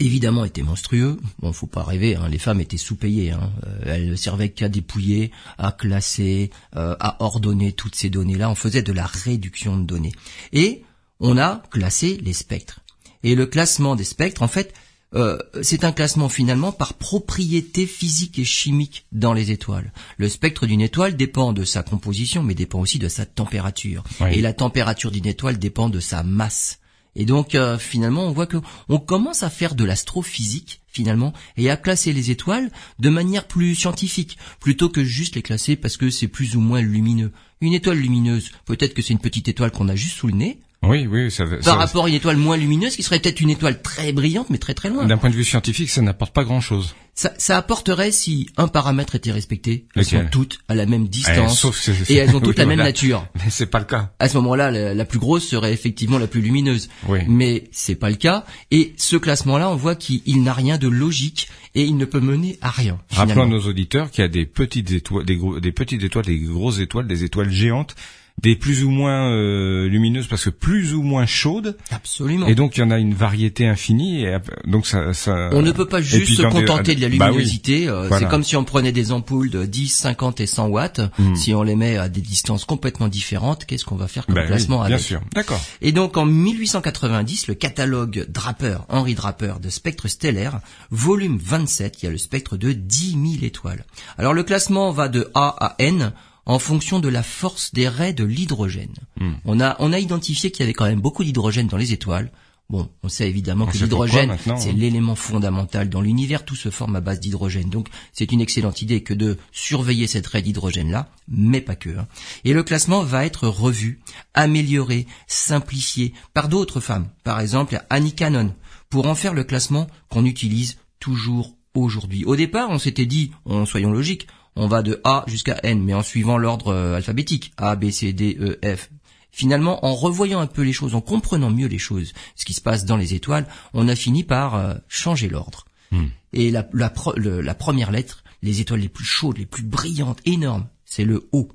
évidemment 0.00 0.44
était 0.44 0.62
monstrueux. 0.62 1.18
Bon, 1.38 1.52
faut 1.52 1.66
pas 1.66 1.82
rêver, 1.82 2.16
hein, 2.16 2.28
les 2.28 2.38
femmes 2.38 2.60
étaient 2.60 2.76
sous-payées. 2.76 3.30
Hein. 3.30 3.52
Euh, 3.66 3.94
elles 3.94 4.10
ne 4.10 4.16
servaient 4.16 4.50
qu'à 4.50 4.68
dépouiller, 4.68 5.30
à 5.58 5.72
classer, 5.72 6.50
euh, 6.76 6.96
à 7.00 7.22
ordonner 7.22 7.72
toutes 7.72 7.94
ces 7.94 8.10
données-là. 8.10 8.50
On 8.50 8.54
faisait 8.54 8.82
de 8.82 8.92
la 8.92 9.06
réduction 9.06 9.76
de 9.76 9.84
données. 9.84 10.12
Et 10.52 10.84
on 11.20 11.38
a 11.38 11.62
classé 11.70 12.18
les 12.22 12.32
spectres. 12.32 12.80
Et 13.22 13.34
le 13.34 13.46
classement 13.46 13.96
des 13.96 14.04
spectres, 14.04 14.42
en 14.42 14.48
fait, 14.48 14.74
euh, 15.14 15.38
c'est 15.62 15.84
un 15.84 15.92
classement 15.92 16.28
finalement 16.28 16.72
par 16.72 16.94
propriété 16.94 17.86
physique 17.86 18.38
et 18.38 18.44
chimique 18.44 19.06
dans 19.12 19.32
les 19.32 19.50
étoiles. 19.50 19.92
Le 20.18 20.28
spectre 20.28 20.66
d'une 20.66 20.80
étoile 20.80 21.16
dépend 21.16 21.52
de 21.52 21.64
sa 21.64 21.82
composition, 21.82 22.42
mais 22.42 22.54
dépend 22.54 22.80
aussi 22.80 22.98
de 22.98 23.08
sa 23.08 23.24
température. 23.24 24.02
Et 24.30 24.40
la 24.40 24.52
température 24.52 25.12
d'une 25.12 25.26
étoile 25.26 25.58
dépend 25.58 25.88
de 25.88 26.00
sa 26.00 26.22
masse. 26.22 26.80
Et 27.16 27.26
donc 27.26 27.54
euh, 27.54 27.78
finalement, 27.78 28.24
on 28.26 28.32
voit 28.32 28.48
que 28.48 28.56
on 28.88 28.98
commence 28.98 29.44
à 29.44 29.50
faire 29.50 29.76
de 29.76 29.84
l'astrophysique 29.84 30.80
finalement 30.88 31.32
et 31.56 31.70
à 31.70 31.76
classer 31.76 32.12
les 32.12 32.32
étoiles 32.32 32.70
de 32.98 33.08
manière 33.08 33.46
plus 33.46 33.76
scientifique 33.76 34.36
plutôt 34.58 34.88
que 34.88 35.04
juste 35.04 35.36
les 35.36 35.42
classer 35.42 35.76
parce 35.76 35.96
que 35.96 36.10
c'est 36.10 36.28
plus 36.28 36.56
ou 36.56 36.60
moins 36.60 36.80
lumineux. 36.80 37.32
Une 37.60 37.72
étoile 37.72 37.98
lumineuse, 37.98 38.50
peut-être 38.64 38.94
que 38.94 39.02
c'est 39.02 39.12
une 39.12 39.20
petite 39.20 39.46
étoile 39.46 39.70
qu'on 39.70 39.88
a 39.88 39.94
juste 39.94 40.16
sous 40.16 40.26
le 40.26 40.34
nez, 40.34 40.58
oui, 40.88 41.06
oui, 41.06 41.30
ça, 41.30 41.44
Par 41.64 41.78
rapport 41.78 42.06
à 42.06 42.08
une 42.08 42.14
étoile 42.14 42.36
moins 42.36 42.56
lumineuse, 42.56 42.96
qui 42.96 43.02
serait 43.02 43.18
peut-être 43.18 43.40
une 43.40 43.50
étoile 43.50 43.82
très 43.82 44.12
brillante, 44.12 44.50
mais 44.50 44.58
très 44.58 44.74
très 44.74 44.88
loin. 44.88 45.06
D'un 45.06 45.16
point 45.16 45.30
de 45.30 45.34
vue 45.34 45.44
scientifique, 45.44 45.90
ça 45.90 46.02
n'apporte 46.02 46.32
pas 46.32 46.44
grand-chose. 46.44 46.94
Ça, 47.16 47.32
ça, 47.38 47.56
apporterait 47.56 48.10
si 48.10 48.48
un 48.56 48.66
paramètre 48.66 49.14
était 49.14 49.30
respecté. 49.30 49.86
Elles 49.94 50.04
sont 50.04 50.26
toutes 50.32 50.58
à 50.66 50.74
la 50.74 50.84
même 50.84 51.06
distance 51.06 51.64
et 52.08 52.16
elles 52.16 52.34
ont 52.34 52.40
toutes 52.40 52.58
la 52.58 52.66
même 52.66 52.78
nature. 52.78 53.24
Mais 53.36 53.50
c'est 53.50 53.66
pas 53.66 53.78
le 53.78 53.84
cas. 53.84 54.12
À 54.18 54.28
ce 54.28 54.36
moment-là, 54.38 54.72
la, 54.72 55.04
plus 55.04 55.20
grosse 55.20 55.46
serait 55.46 55.72
effectivement 55.72 56.18
la 56.18 56.26
plus 56.26 56.40
lumineuse. 56.40 56.88
Oui. 57.06 57.20
Mais 57.28 57.68
c'est 57.70 57.94
pas 57.94 58.10
le 58.10 58.16
cas. 58.16 58.44
Et 58.72 58.94
ce 58.96 59.14
classement-là, 59.14 59.70
on 59.70 59.76
voit 59.76 59.94
qu'il 59.94 60.42
n'a 60.42 60.52
rien 60.52 60.76
de 60.76 60.88
logique 60.88 61.48
et 61.76 61.84
il 61.84 61.96
ne 61.96 62.04
peut 62.04 62.20
mener 62.20 62.58
à 62.60 62.70
rien. 62.70 62.98
Rappelons 63.10 63.44
à 63.44 63.46
nos 63.46 63.60
auditeurs 63.60 64.10
qu'il 64.10 64.22
y 64.22 64.24
a 64.24 64.28
des 64.28 64.46
petites 64.46 64.90
étoiles, 64.90 65.24
des, 65.24 65.38
des 65.60 65.72
petites 65.72 66.02
étoiles, 66.02 66.24
des 66.24 66.38
grosses 66.38 66.80
étoiles, 66.80 67.06
des 67.06 67.22
étoiles 67.22 67.50
géantes 67.50 67.94
des 68.42 68.56
plus 68.56 68.84
ou 68.84 68.90
moins 68.90 69.30
euh, 69.30 69.88
lumineuses 69.88 70.26
parce 70.26 70.44
que 70.44 70.50
plus 70.50 70.92
ou 70.92 71.02
moins 71.02 71.24
chaudes. 71.24 71.76
Absolument. 71.90 72.46
Et 72.46 72.54
donc 72.54 72.76
il 72.76 72.80
y 72.80 72.82
en 72.82 72.90
a 72.90 72.98
une 72.98 73.14
variété 73.14 73.66
infinie. 73.66 74.24
Et 74.24 74.36
donc 74.66 74.86
ça, 74.86 75.14
ça 75.14 75.50
On 75.52 75.62
ne 75.62 75.72
peut 75.72 75.86
pas 75.86 76.02
juste 76.02 76.34
se 76.34 76.42
contenter 76.42 76.94
de 76.94 77.00
la 77.00 77.08
bah 77.08 77.28
luminosité. 77.28 77.88
Euh, 77.88 78.08
c'est 78.18 78.28
comme 78.28 78.44
si 78.44 78.56
on 78.56 78.64
prenait 78.64 78.92
des 78.92 79.12
ampoules 79.12 79.50
de 79.50 79.64
10, 79.64 79.88
50 79.88 80.40
et 80.40 80.46
100 80.46 80.66
watts. 80.66 81.00
Hmm. 81.18 81.34
Si 81.36 81.54
on 81.54 81.62
les 81.62 81.76
met 81.76 81.96
à 81.96 82.08
des 82.08 82.20
distances 82.20 82.64
complètement 82.64 83.08
différentes, 83.08 83.64
qu'est-ce 83.64 83.84
qu'on 83.84 83.96
va 83.96 84.08
faire 84.08 84.26
comme 84.26 84.34
bah 84.34 84.46
classement 84.46 84.82
oui, 84.82 84.88
bien 84.88 84.98
sûr. 84.98 85.20
D'accord. 85.34 85.60
Et 85.80 85.92
donc 85.92 86.16
en 86.16 86.26
1890, 86.26 87.46
le 87.46 87.54
catalogue 87.54 88.26
Draper, 88.28 88.78
Henri 88.88 89.14
Draper 89.14 89.54
de 89.62 89.70
spectre 89.70 90.08
stellaire, 90.08 90.60
volume 90.90 91.38
27, 91.40 92.02
il 92.02 92.06
y 92.06 92.08
a 92.08 92.12
le 92.12 92.18
spectre 92.18 92.56
de 92.56 92.72
10 92.72 93.12
000 93.12 93.44
étoiles. 93.44 93.84
Alors 94.18 94.34
le 94.34 94.42
classement 94.42 94.90
va 94.90 95.08
de 95.08 95.30
A 95.34 95.54
à 95.60 95.76
N 95.78 96.12
en 96.46 96.58
fonction 96.58 97.00
de 97.00 97.08
la 97.08 97.22
force 97.22 97.72
des 97.72 97.88
raies 97.88 98.12
de 98.12 98.24
l'hydrogène. 98.24 98.94
Hmm. 99.20 99.34
On 99.44 99.60
a 99.60 99.76
on 99.78 99.92
a 99.92 99.98
identifié 99.98 100.50
qu'il 100.50 100.60
y 100.60 100.64
avait 100.64 100.74
quand 100.74 100.84
même 100.84 101.00
beaucoup 101.00 101.24
d'hydrogène 101.24 101.68
dans 101.68 101.76
les 101.76 101.92
étoiles. 101.92 102.30
Bon, 102.70 102.88
on 103.02 103.10
sait 103.10 103.28
évidemment 103.28 103.66
que 103.66 103.76
l'hydrogène, 103.76 104.38
c'est 104.42 104.70
hein 104.70 104.74
l'élément 104.74 105.16
fondamental 105.16 105.90
dans 105.90 106.00
l'univers, 106.00 106.46
tout 106.46 106.56
se 106.56 106.70
forme 106.70 106.96
à 106.96 107.02
base 107.02 107.20
d'hydrogène. 107.20 107.68
Donc, 107.68 107.88
c'est 108.14 108.32
une 108.32 108.40
excellente 108.40 108.80
idée 108.80 109.02
que 109.02 109.12
de 109.12 109.36
surveiller 109.52 110.06
cette 110.06 110.26
raie 110.26 110.40
d'hydrogène-là, 110.40 111.10
mais 111.28 111.60
pas 111.60 111.76
que. 111.76 111.90
Hein. 111.90 112.08
Et 112.44 112.54
le 112.54 112.62
classement 112.62 113.02
va 113.02 113.26
être 113.26 113.48
revu, 113.48 114.00
amélioré, 114.32 115.06
simplifié 115.26 116.14
par 116.32 116.48
d'autres 116.48 116.80
femmes. 116.80 117.08
Par 117.22 117.38
exemple, 117.38 117.84
Annie 117.90 118.14
Cannon, 118.14 118.54
pour 118.88 119.08
en 119.08 119.14
faire 119.14 119.34
le 119.34 119.44
classement 119.44 119.86
qu'on 120.08 120.24
utilise 120.24 120.78
toujours 121.00 121.58
aujourd'hui. 121.74 122.24
Au 122.24 122.34
départ, 122.34 122.70
on 122.70 122.78
s'était 122.78 123.04
dit, 123.04 123.30
soyons 123.66 123.92
logiques, 123.92 124.26
on 124.56 124.66
va 124.66 124.82
de 124.82 125.00
A 125.04 125.24
jusqu'à 125.26 125.58
N, 125.62 125.82
mais 125.82 125.94
en 125.94 126.02
suivant 126.02 126.38
l'ordre 126.38 126.68
euh, 126.68 126.96
alphabétique. 126.96 127.52
A, 127.56 127.76
B, 127.76 127.90
C, 127.90 128.12
D, 128.12 128.36
E, 128.40 128.58
F. 128.64 128.90
Finalement, 129.30 129.84
en 129.84 129.94
revoyant 129.94 130.40
un 130.40 130.46
peu 130.46 130.62
les 130.62 130.72
choses, 130.72 130.94
en 130.94 131.00
comprenant 131.00 131.50
mieux 131.50 131.66
les 131.66 131.78
choses, 131.78 132.12
ce 132.36 132.44
qui 132.44 132.54
se 132.54 132.60
passe 132.60 132.84
dans 132.84 132.96
les 132.96 133.14
étoiles, 133.14 133.48
on 133.72 133.88
a 133.88 133.96
fini 133.96 134.22
par 134.22 134.54
euh, 134.54 134.74
changer 134.86 135.28
l'ordre. 135.28 135.64
Hmm. 135.90 136.06
Et 136.32 136.50
la, 136.50 136.68
la, 136.72 136.92
la 137.16 137.54
première 137.54 137.90
lettre, 137.90 138.22
les 138.42 138.60
étoiles 138.60 138.80
les 138.80 138.88
plus 138.88 139.04
chaudes, 139.04 139.38
les 139.38 139.46
plus 139.46 139.64
brillantes, 139.64 140.20
énormes, 140.24 140.68
c'est 140.84 141.04
le 141.04 141.28
O. 141.32 141.48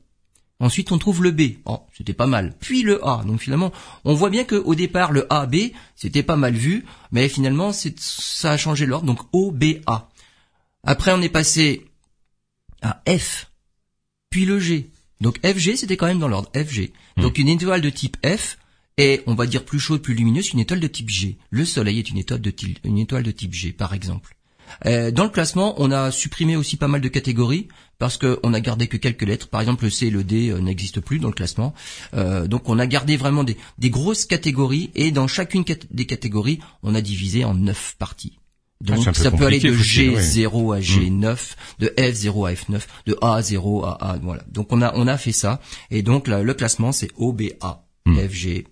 Ensuite, 0.59 0.91
on 0.91 0.97
trouve 0.97 1.23
le 1.23 1.31
B. 1.31 1.41
Oh, 1.63 1.79
c'était 1.97 2.13
pas 2.13 2.27
mal. 2.27 2.53
Puis 2.59 2.81
le 2.81 3.05
A. 3.07 3.23
Donc 3.25 3.39
finalement, 3.39 3.71
on 4.03 4.13
voit 4.13 4.29
bien 4.29 4.43
que 4.43 4.55
au 4.55 4.75
départ, 4.75 5.13
le 5.13 5.25
A, 5.31 5.45
B, 5.45 5.71
c'était 5.95 6.23
pas 6.23 6.35
mal 6.35 6.53
vu, 6.53 6.85
mais 7.13 7.29
finalement, 7.29 7.71
ça 7.71 8.51
a 8.51 8.57
changé 8.57 8.85
l'ordre. 8.85 9.05
Donc 9.05 9.21
O, 9.31 9.51
B, 9.51 9.75
A. 9.85 10.09
Après, 10.83 11.13
on 11.13 11.21
est 11.21 11.29
passé 11.29 11.88
à 12.81 13.01
F, 13.07 13.51
puis 14.29 14.45
le 14.45 14.59
G. 14.59 14.89
Donc 15.21 15.39
FG, 15.45 15.75
c'était 15.75 15.97
quand 15.97 16.07
même 16.07 16.19
dans 16.19 16.27
l'ordre 16.27 16.49
FG. 16.55 16.91
Hmm. 17.17 17.21
Donc 17.21 17.37
une 17.37 17.49
étoile 17.49 17.81
de 17.81 17.89
type 17.89 18.17
F 18.25 18.57
est, 18.97 19.23
on 19.27 19.35
va 19.35 19.45
dire, 19.45 19.65
plus 19.65 19.79
chaude, 19.79 20.01
plus 20.01 20.13
lumineuse 20.13 20.49
qu'une 20.49 20.59
étoile 20.59 20.79
de 20.79 20.87
type 20.87 21.09
G. 21.09 21.37
Le 21.49 21.65
Soleil 21.65 21.99
est 21.99 22.09
une 22.09 22.17
étoile 22.17 22.41
de 22.41 22.51
type, 22.51 22.79
une 22.83 22.97
étoile 22.97 23.23
de 23.23 23.31
type 23.31 23.53
G, 23.53 23.71
par 23.71 23.93
exemple. 23.93 24.35
Euh, 24.85 25.11
dans 25.11 25.23
le 25.23 25.29
classement, 25.29 25.75
on 25.77 25.91
a 25.91 26.11
supprimé 26.11 26.55
aussi 26.55 26.77
pas 26.77 26.87
mal 26.87 27.01
de 27.01 27.07
catégories 27.07 27.67
parce 27.97 28.17
qu'on 28.17 28.53
a 28.53 28.59
gardé 28.59 28.87
que 28.87 28.97
quelques 28.97 29.23
lettres. 29.23 29.49
Par 29.49 29.61
exemple, 29.61 29.85
le 29.85 29.89
C 29.89 30.07
et 30.07 30.09
le 30.09 30.23
D 30.23 30.49
euh, 30.49 30.59
n'existent 30.59 31.01
plus 31.01 31.19
dans 31.19 31.27
le 31.27 31.33
classement. 31.33 31.73
Euh, 32.13 32.47
donc, 32.47 32.69
on 32.69 32.79
a 32.79 32.87
gardé 32.87 33.17
vraiment 33.17 33.43
des, 33.43 33.57
des, 33.77 33.89
grosses 33.89 34.25
catégories 34.25 34.91
et 34.95 35.11
dans 35.11 35.27
chacune 35.27 35.63
des 35.91 36.05
catégories, 36.05 36.59
on 36.83 36.95
a 36.95 37.01
divisé 37.01 37.43
en 37.43 37.53
neuf 37.53 37.95
parties. 37.97 38.38
Donc 38.81 39.05
ah, 39.07 39.13
ça 39.13 39.29
peut 39.31 39.45
aller 39.45 39.59
de 39.59 39.73
G0 39.73 40.75
à 40.75 40.79
G9, 40.79 41.37
de 41.79 41.87
F0 41.97 42.49
à 42.49 42.53
F9, 42.53 42.81
de 43.07 43.13
A0 43.15 43.85
à 43.85 44.11
A. 44.11 44.17
Voilà. 44.17 44.43
Donc 44.49 44.71
on 44.71 44.81
a 44.81 44.93
on 44.95 45.05
a 45.07 45.17
fait 45.17 45.33
ça 45.33 45.59
et 45.91 46.01
donc 46.01 46.27
le 46.29 46.53
classement 46.53 46.93
c'est 46.93 47.09
OBA, 47.17 47.85
mm. 48.05 48.17
FG, 48.29 48.67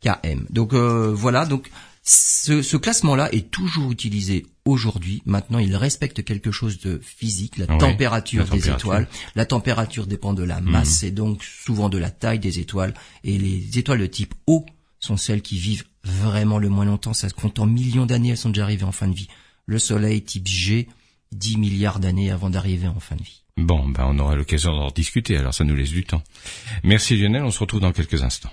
KM. 0.00 0.46
Donc 0.50 0.74
euh, 0.74 1.12
voilà. 1.12 1.44
Donc 1.44 1.68
ce, 2.04 2.62
ce 2.62 2.76
classement-là 2.76 3.32
est 3.32 3.50
toujours 3.50 3.90
utilisé 3.90 4.46
aujourd'hui. 4.64 5.22
Maintenant, 5.26 5.58
il 5.58 5.74
respecte 5.76 6.24
quelque 6.24 6.50
chose 6.50 6.78
de 6.78 7.00
physique, 7.02 7.58
la, 7.58 7.66
température, 7.66 8.44
des 8.46 8.68
étoiles. 8.68 9.08
La 9.34 9.44
température 9.44 10.06
dépend 10.06 10.32
de 10.32 10.44
la 10.44 10.60
masse 10.60 11.02
mm. 11.02 11.06
et 11.06 11.10
donc 11.10 11.44
souvent 11.44 11.88
de 11.88 11.98
la 11.98 12.10
taille 12.10 12.38
des 12.38 12.60
étoiles. 12.60 12.94
Et 13.24 13.38
les 13.38 13.78
étoiles 13.78 14.00
de 14.00 14.06
type 14.06 14.34
O 14.46 14.64
sont 15.00 15.16
celles 15.16 15.42
qui 15.42 15.58
vivent 15.58 15.84
vraiment 16.04 16.58
le 16.58 16.68
moins 16.68 16.84
longtemps, 16.84 17.14
ça 17.14 17.28
compte 17.30 17.58
en 17.58 17.66
millions 17.66 18.06
d'années, 18.06 18.30
elles 18.30 18.36
sont 18.36 18.50
déjà 18.50 18.64
arrivées 18.64 18.84
en 18.84 18.92
fin 18.92 19.08
de 19.08 19.14
vie. 19.14 19.28
Le 19.66 19.78
Soleil 19.78 20.22
type 20.22 20.46
G, 20.46 20.88
10 21.32 21.58
milliards 21.58 22.00
d'années 22.00 22.30
avant 22.30 22.50
d'arriver 22.50 22.88
en 22.88 23.00
fin 23.00 23.16
de 23.16 23.22
vie. 23.22 23.42
Bon, 23.56 23.88
ben 23.88 24.06
on 24.08 24.18
aura 24.18 24.36
l'occasion 24.36 24.72
d'en 24.72 24.88
discuter, 24.88 25.36
alors 25.36 25.54
ça 25.54 25.64
nous 25.64 25.74
laisse 25.74 25.90
du 25.90 26.04
temps. 26.04 26.22
Merci 26.82 27.16
Lionel, 27.16 27.42
on 27.42 27.50
se 27.50 27.58
retrouve 27.58 27.80
dans 27.80 27.92
quelques 27.92 28.22
instants. 28.22 28.52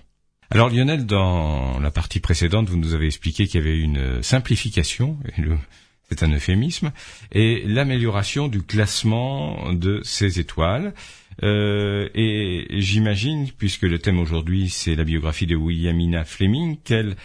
Alors 0.50 0.70
Lionel, 0.70 1.06
dans 1.06 1.80
la 1.80 1.92
partie 1.92 2.20
précédente, 2.20 2.70
vous 2.70 2.78
nous 2.78 2.94
avez 2.94 3.06
expliqué 3.06 3.48
qu'il 3.48 3.60
y 3.60 3.64
avait 3.64 3.78
une 3.78 4.22
simplification, 4.24 5.18
c'est 6.10 6.24
un 6.24 6.32
euphémisme, 6.32 6.92
et 7.32 7.64
l'amélioration 7.66 8.48
du 8.48 8.62
classement 8.62 9.74
de 9.74 10.02
ces 10.04 10.40
étoiles. 10.40 10.94
Euh, 11.44 12.10
et 12.16 12.66
j'imagine, 12.80 13.50
puisque 13.58 13.84
le 13.84 14.00
thème 14.00 14.20
aujourd'hui 14.20 14.70
c'est 14.70 14.96
la 14.96 15.04
biographie 15.04 15.46
de 15.46 15.56
Williamina 15.56 16.26
Fleming, 16.26 16.78
qu'elle 16.84 17.16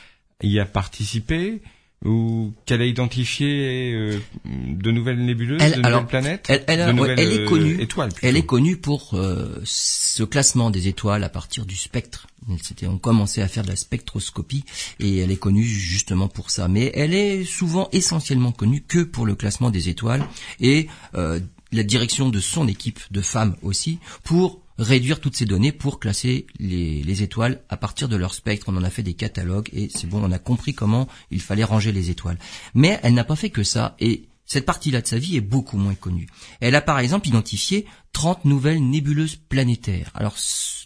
y 0.50 0.60
a 0.60 0.64
participé 0.64 1.62
ou 2.04 2.52
qu'elle 2.66 2.82
a 2.82 2.86
identifié 2.86 3.92
euh, 3.94 4.18
de 4.44 4.90
nouvelles 4.90 5.24
nébuleuses, 5.24 5.60
de 5.60 5.80
nouvelles 5.80 6.06
planètes, 6.06 6.46
elle, 6.48 6.64
elle, 6.66 6.80
elle 7.16 7.32
est 7.32 7.44
connue, 7.44 7.76
euh, 7.76 7.82
étoiles 7.82 8.10
elle 8.22 8.36
est 8.36 8.44
connue 8.44 8.76
pour 8.76 9.16
ce 9.62 10.24
classement 10.24 10.70
des 10.70 10.88
étoiles 10.88 11.22
à 11.22 11.28
partir 11.28 11.64
du 11.64 11.76
spectre. 11.76 12.26
C'était, 12.60 12.88
on 12.88 12.98
commençait 12.98 13.40
à 13.40 13.46
faire 13.46 13.62
de 13.62 13.68
la 13.68 13.76
spectroscopie 13.76 14.64
et 14.98 15.18
elle 15.18 15.30
est 15.30 15.36
connue 15.36 15.62
justement 15.62 16.26
pour 16.26 16.50
ça. 16.50 16.66
Mais 16.66 16.90
elle 16.94 17.14
est 17.14 17.44
souvent 17.44 17.88
essentiellement 17.92 18.50
connue 18.50 18.82
que 18.82 19.04
pour 19.04 19.24
le 19.24 19.36
classement 19.36 19.70
des 19.70 19.88
étoiles 19.88 20.24
et 20.58 20.88
la 21.14 21.82
direction 21.84 22.28
de 22.28 22.40
son 22.40 22.66
équipe 22.66 23.00
de 23.12 23.20
femmes 23.20 23.56
aussi 23.62 24.00
pour 24.24 24.61
réduire 24.78 25.20
toutes 25.20 25.36
ces 25.36 25.44
données 25.44 25.72
pour 25.72 26.00
classer 26.00 26.46
les, 26.58 27.22
étoiles 27.22 27.62
à 27.68 27.76
partir 27.76 28.08
de 28.08 28.16
leur 28.16 28.34
spectre. 28.34 28.66
On 28.68 28.76
en 28.76 28.84
a 28.84 28.90
fait 28.90 29.02
des 29.02 29.14
catalogues 29.14 29.68
et 29.72 29.88
c'est 29.88 30.06
bon, 30.06 30.22
on 30.22 30.32
a 30.32 30.38
compris 30.38 30.74
comment 30.74 31.08
il 31.30 31.40
fallait 31.40 31.64
ranger 31.64 31.92
les 31.92 32.10
étoiles. 32.10 32.38
Mais 32.74 32.98
elle 33.02 33.14
n'a 33.14 33.24
pas 33.24 33.36
fait 33.36 33.50
que 33.50 33.62
ça 33.62 33.96
et 34.00 34.28
cette 34.44 34.66
partie-là 34.66 35.00
de 35.00 35.06
sa 35.06 35.18
vie 35.18 35.36
est 35.36 35.40
beaucoup 35.40 35.76
moins 35.76 35.94
connue. 35.94 36.28
Elle 36.60 36.74
a 36.74 36.80
par 36.80 36.98
exemple 36.98 37.28
identifié 37.28 37.86
30 38.12 38.44
nouvelles 38.44 38.86
nébuleuses 38.86 39.36
planétaires. 39.36 40.10
Alors, 40.14 40.36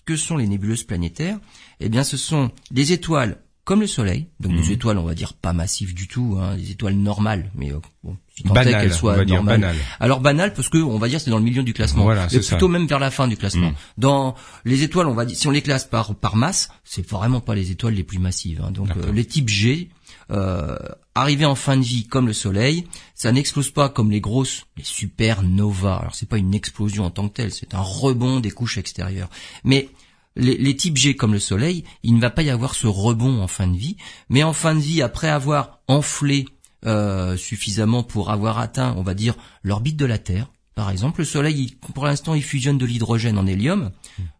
que 0.04 0.16
sont 0.16 0.36
les 0.36 0.46
nébuleuses 0.46 0.84
planétaires? 0.84 1.38
Eh 1.80 1.88
bien, 1.88 2.04
ce 2.04 2.16
sont 2.16 2.52
des 2.70 2.92
étoiles 2.92 3.42
comme 3.66 3.80
le 3.80 3.88
Soleil, 3.88 4.28
donc 4.38 4.52
des 4.52 4.68
mhm. 4.68 4.70
étoiles, 4.70 4.96
on 4.96 5.02
va 5.02 5.14
dire 5.14 5.34
pas 5.34 5.52
massives 5.52 5.92
du 5.92 6.06
tout, 6.06 6.38
hein, 6.40 6.56
des 6.56 6.70
étoiles 6.70 6.94
normales, 6.94 7.50
mais 7.56 7.72
euh, 7.72 7.80
bon, 8.04 8.16
si 8.36 8.44
tant 8.44 8.54
est 8.54 8.70
qu'elles 8.70 8.94
soient 8.94 9.24
normales. 9.24 9.74
Alors 9.98 10.20
banal 10.20 10.54
parce 10.54 10.68
que 10.68 10.78
on 10.78 10.98
va 10.98 11.08
dire 11.08 11.20
c'est 11.20 11.30
dans 11.32 11.38
le 11.38 11.44
milieu 11.44 11.64
du 11.64 11.74
classement, 11.74 12.04
voilà, 12.04 12.28
c'est 12.28 12.46
plutôt 12.46 12.68
même 12.68 12.86
vers 12.86 13.00
la 13.00 13.10
fin 13.10 13.26
du 13.26 13.36
classement. 13.36 13.70
Mhm. 13.70 13.76
Dans 13.98 14.36
les 14.64 14.84
étoiles, 14.84 15.08
on 15.08 15.14
va 15.14 15.24
dire 15.24 15.36
si 15.36 15.48
on 15.48 15.50
les 15.50 15.62
classe 15.62 15.84
par 15.84 16.14
par 16.14 16.36
masse, 16.36 16.68
c'est 16.84 17.04
vraiment 17.10 17.40
pas 17.40 17.56
les 17.56 17.72
étoiles 17.72 17.94
les 17.94 18.04
plus 18.04 18.20
massives. 18.20 18.62
Hein. 18.64 18.70
donc 18.70 18.90
euh, 18.96 19.10
les 19.12 19.24
types 19.24 19.48
G, 19.48 19.90
euh, 20.30 20.78
arrivés 21.16 21.44
en 21.44 21.56
fin 21.56 21.76
de 21.76 21.82
vie 21.82 22.06
comme 22.06 22.28
le 22.28 22.34
Soleil, 22.34 22.86
ça 23.16 23.32
n'explose 23.32 23.72
pas 23.72 23.88
comme 23.88 24.12
les 24.12 24.20
grosses, 24.20 24.66
les 24.76 24.84
supernovas. 24.84 25.96
Alors 25.96 26.14
c'est 26.14 26.28
pas 26.28 26.38
une 26.38 26.54
explosion 26.54 27.04
en 27.04 27.10
tant 27.10 27.28
que 27.28 27.34
telle, 27.34 27.52
c'est 27.52 27.74
un 27.74 27.82
rebond 27.82 28.38
des 28.38 28.52
couches 28.52 28.78
extérieures. 28.78 29.28
Mais 29.64 29.88
les, 30.36 30.76
types 30.76 30.96
G 30.96 31.16
comme 31.16 31.32
le 31.32 31.40
Soleil, 31.40 31.84
il 32.02 32.14
ne 32.14 32.20
va 32.20 32.30
pas 32.30 32.42
y 32.42 32.50
avoir 32.50 32.74
ce 32.74 32.86
rebond 32.86 33.42
en 33.42 33.48
fin 33.48 33.66
de 33.66 33.76
vie, 33.76 33.96
mais 34.28 34.42
en 34.42 34.52
fin 34.52 34.74
de 34.74 34.80
vie, 34.80 35.02
après 35.02 35.28
avoir 35.28 35.80
enflé 35.88 36.46
euh, 36.84 37.36
suffisamment 37.36 38.02
pour 38.02 38.30
avoir 38.30 38.58
atteint, 38.58 38.94
on 38.96 39.02
va 39.02 39.14
dire, 39.14 39.34
l'orbite 39.62 39.96
de 39.96 40.04
la 40.04 40.18
Terre, 40.18 40.48
par 40.74 40.90
exemple, 40.90 41.20
le 41.20 41.24
Soleil, 41.24 41.74
pour 41.94 42.04
l'instant, 42.04 42.34
il 42.34 42.42
fusionne 42.42 42.76
de 42.76 42.84
l'hydrogène 42.84 43.38
en 43.38 43.46
hélium, 43.46 43.92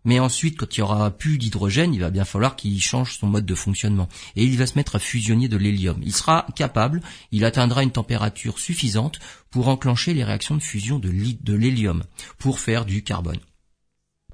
mais 0.05 0.21
ensuite, 0.21 0.59
quand 0.59 0.77
il 0.77 0.81
y 0.81 0.83
aura 0.83 1.11
plus 1.11 1.39
d'hydrogène, 1.39 1.95
il 1.95 2.01
va 2.01 2.11
bien 2.11 2.27
falloir 2.27 2.57
qu'il 2.57 2.79
change 2.83 3.17
son 3.17 3.27
mode 3.27 3.47
de 3.47 3.55
fonctionnement. 3.55 4.07
Et 4.37 4.45
il 4.45 4.59
va 4.59 4.67
se 4.67 4.75
mettre 4.75 4.97
à 4.97 4.99
fusionner 4.99 5.49
de 5.49 5.57
l'hélium. 5.57 5.99
Il 6.05 6.13
sera 6.13 6.47
capable, 6.55 7.01
il 7.33 7.47
atteindra 7.47 7.83
une 7.83 7.91
température 7.91 8.59
suffisante 8.59 9.19
pour 9.51 9.69
enclencher 9.69 10.13
les 10.13 10.25
réactions 10.25 10.57
de 10.57 10.63
fusion 10.63 10.99
de 10.99 11.55
l'hélium, 11.55 12.05
pour 12.37 12.61
faire 12.61 12.85
du 12.85 13.03
carbone. 13.03 13.41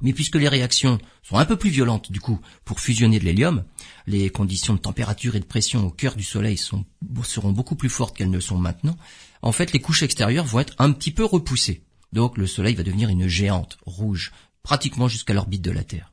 Mais 0.03 0.13
puisque 0.13 0.37
les 0.37 0.49
réactions 0.49 0.99
sont 1.23 1.39
un 1.39 1.45
peu 1.45 1.57
plus 1.57 1.71
violentes 1.71 2.13
du 2.13 2.21
coup 2.21 2.41
pour 2.65 2.81
fusionner 2.81 3.19
de 3.19 3.25
l'hélium, 3.25 3.65
les 4.07 4.31
conditions 4.31 4.75
de 4.75 4.79
température 4.79 5.37
et 5.37 5.41
de 5.41 5.45
pression 5.45 5.87
au 5.87 5.91
cœur 5.91 6.17
du 6.17 6.25
Soleil 6.25 6.59
seront 6.59 7.53
beaucoup 7.53 7.77
plus 7.77 7.89
fortes 7.89 8.17
qu'elles 8.17 8.31
ne 8.31 8.41
sont 8.41 8.59
maintenant, 8.59 8.97
en 9.41 9.53
fait 9.53 9.73
les 9.73 9.81
couches 9.81 10.03
extérieures 10.03 10.45
vont 10.45 10.61
être 10.61 10.75
un 10.79 10.93
petit 10.93 11.13
peu 11.13 11.25
repoussées. 11.25 11.85
Donc 12.13 12.37
le 12.37 12.47
Soleil 12.47 12.75
va 12.75 12.83
devenir 12.83 13.09
une 13.09 13.29
géante 13.29 13.79
rouge, 13.87 14.33
pratiquement 14.63 15.09
jusqu'à 15.09 15.35
l'orbite 15.35 15.63
de 15.63 15.71
la 15.71 15.85
Terre. 15.85 16.13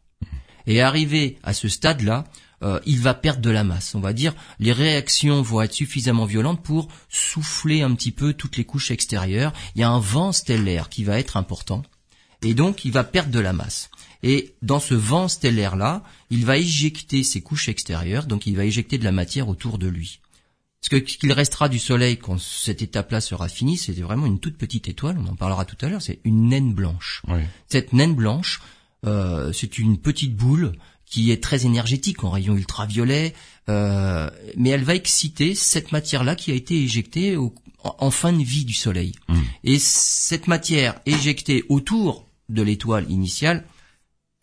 Et 0.68 0.82
arrivé 0.82 1.40
à 1.44 1.54
ce 1.54 1.68
stade-là, 1.68 2.26
euh, 2.62 2.80
il 2.86 3.00
va 3.00 3.14
perdre 3.14 3.42
de 3.42 3.50
la 3.50 3.64
masse. 3.64 3.96
On 3.96 4.00
va 4.00 4.14
dire 4.14 4.36
les 4.60 4.72
réactions 4.72 5.42
vont 5.42 5.62
être 5.62 5.74
suffisamment 5.74 6.26
violentes 6.26 6.62
pour 6.62 6.90
souffler 7.10 7.82
un 7.82 7.94
petit 7.96 8.12
peu 8.12 8.34
toutes 8.34 8.58
les 8.58 8.66
couches 8.66 8.92
extérieures. 8.92 9.54
Il 9.76 9.82
y 9.82 9.84
a 9.84 9.90
un 9.90 10.00
vent 10.00 10.32
stellaire 10.32 10.90
qui 10.90 11.04
va 11.04 11.20
être 11.20 11.38
important 11.38 11.84
et 12.44 12.54
donc 12.54 12.86
il 12.86 12.92
va 12.92 13.04
perdre 13.04 13.32
de 13.32 13.40
la 13.40 13.54
masse. 13.54 13.90
Et 14.22 14.56
dans 14.62 14.80
ce 14.80 14.94
vent 14.94 15.28
stellaire-là, 15.28 16.04
il 16.30 16.46
va 16.46 16.58
éjecter 16.58 17.24
ses 17.24 17.42
couches 17.42 17.70
extérieures, 17.70 18.26
donc 18.26 18.48
il 18.48 18.56
va 18.56 18.66
éjecter 18.66 18.98
de 18.98 19.06
la 19.06 19.12
matière 19.12 19.48
autour 19.48 19.78
de 19.78 19.88
lui. 19.88 20.20
Ce 20.82 20.96
qu'il 20.96 21.32
restera 21.34 21.68
du 21.68 21.80
Soleil 21.80 22.18
quand 22.18 22.40
cette 22.40 22.82
étape-là 22.82 23.20
sera 23.20 23.50
finie, 23.50 23.78
c'est 23.78 23.94
vraiment 23.94 24.26
une 24.26 24.40
toute 24.40 24.58
petite 24.58 24.88
étoile, 24.88 25.18
on 25.20 25.30
en 25.30 25.36
parlera 25.36 25.66
tout 25.66 25.78
à 25.82 25.90
l'heure, 25.90 26.02
c'est 26.02 26.20
une 26.24 26.50
naine 26.50 26.74
blanche. 26.74 27.22
Cette 27.68 27.92
naine 27.92 28.16
blanche, 28.16 28.62
euh, 29.06 29.52
c'est 29.52 29.78
une 29.78 29.98
petite 29.98 30.36
boule 30.36 30.74
qui 31.06 31.32
est 31.32 31.44
très 31.44 31.66
énergétique 31.66 32.24
en 32.24 32.30
rayons 32.30 32.56
ultraviolets, 32.56 33.34
euh, 33.68 34.30
mais 34.56 34.70
elle 34.70 34.84
va 34.84 34.96
exciter 34.96 35.56
cette 35.56 35.92
matière-là 35.92 36.36
qui 36.36 36.52
a 36.52 36.56
été 36.56 36.82
éjectée 36.82 37.36
en, 37.84 38.12
fin 38.12 38.32
de 38.32 38.44
vie 38.44 38.64
du 38.64 38.74
Soleil. 38.74 39.14
Mmh. 39.28 39.40
Et 39.66 39.80
cette 39.80 40.48
matière 40.48 41.00
éjectée 41.06 41.66
autour 41.68 42.29
de 42.50 42.62
l'étoile 42.62 43.10
initiale, 43.10 43.66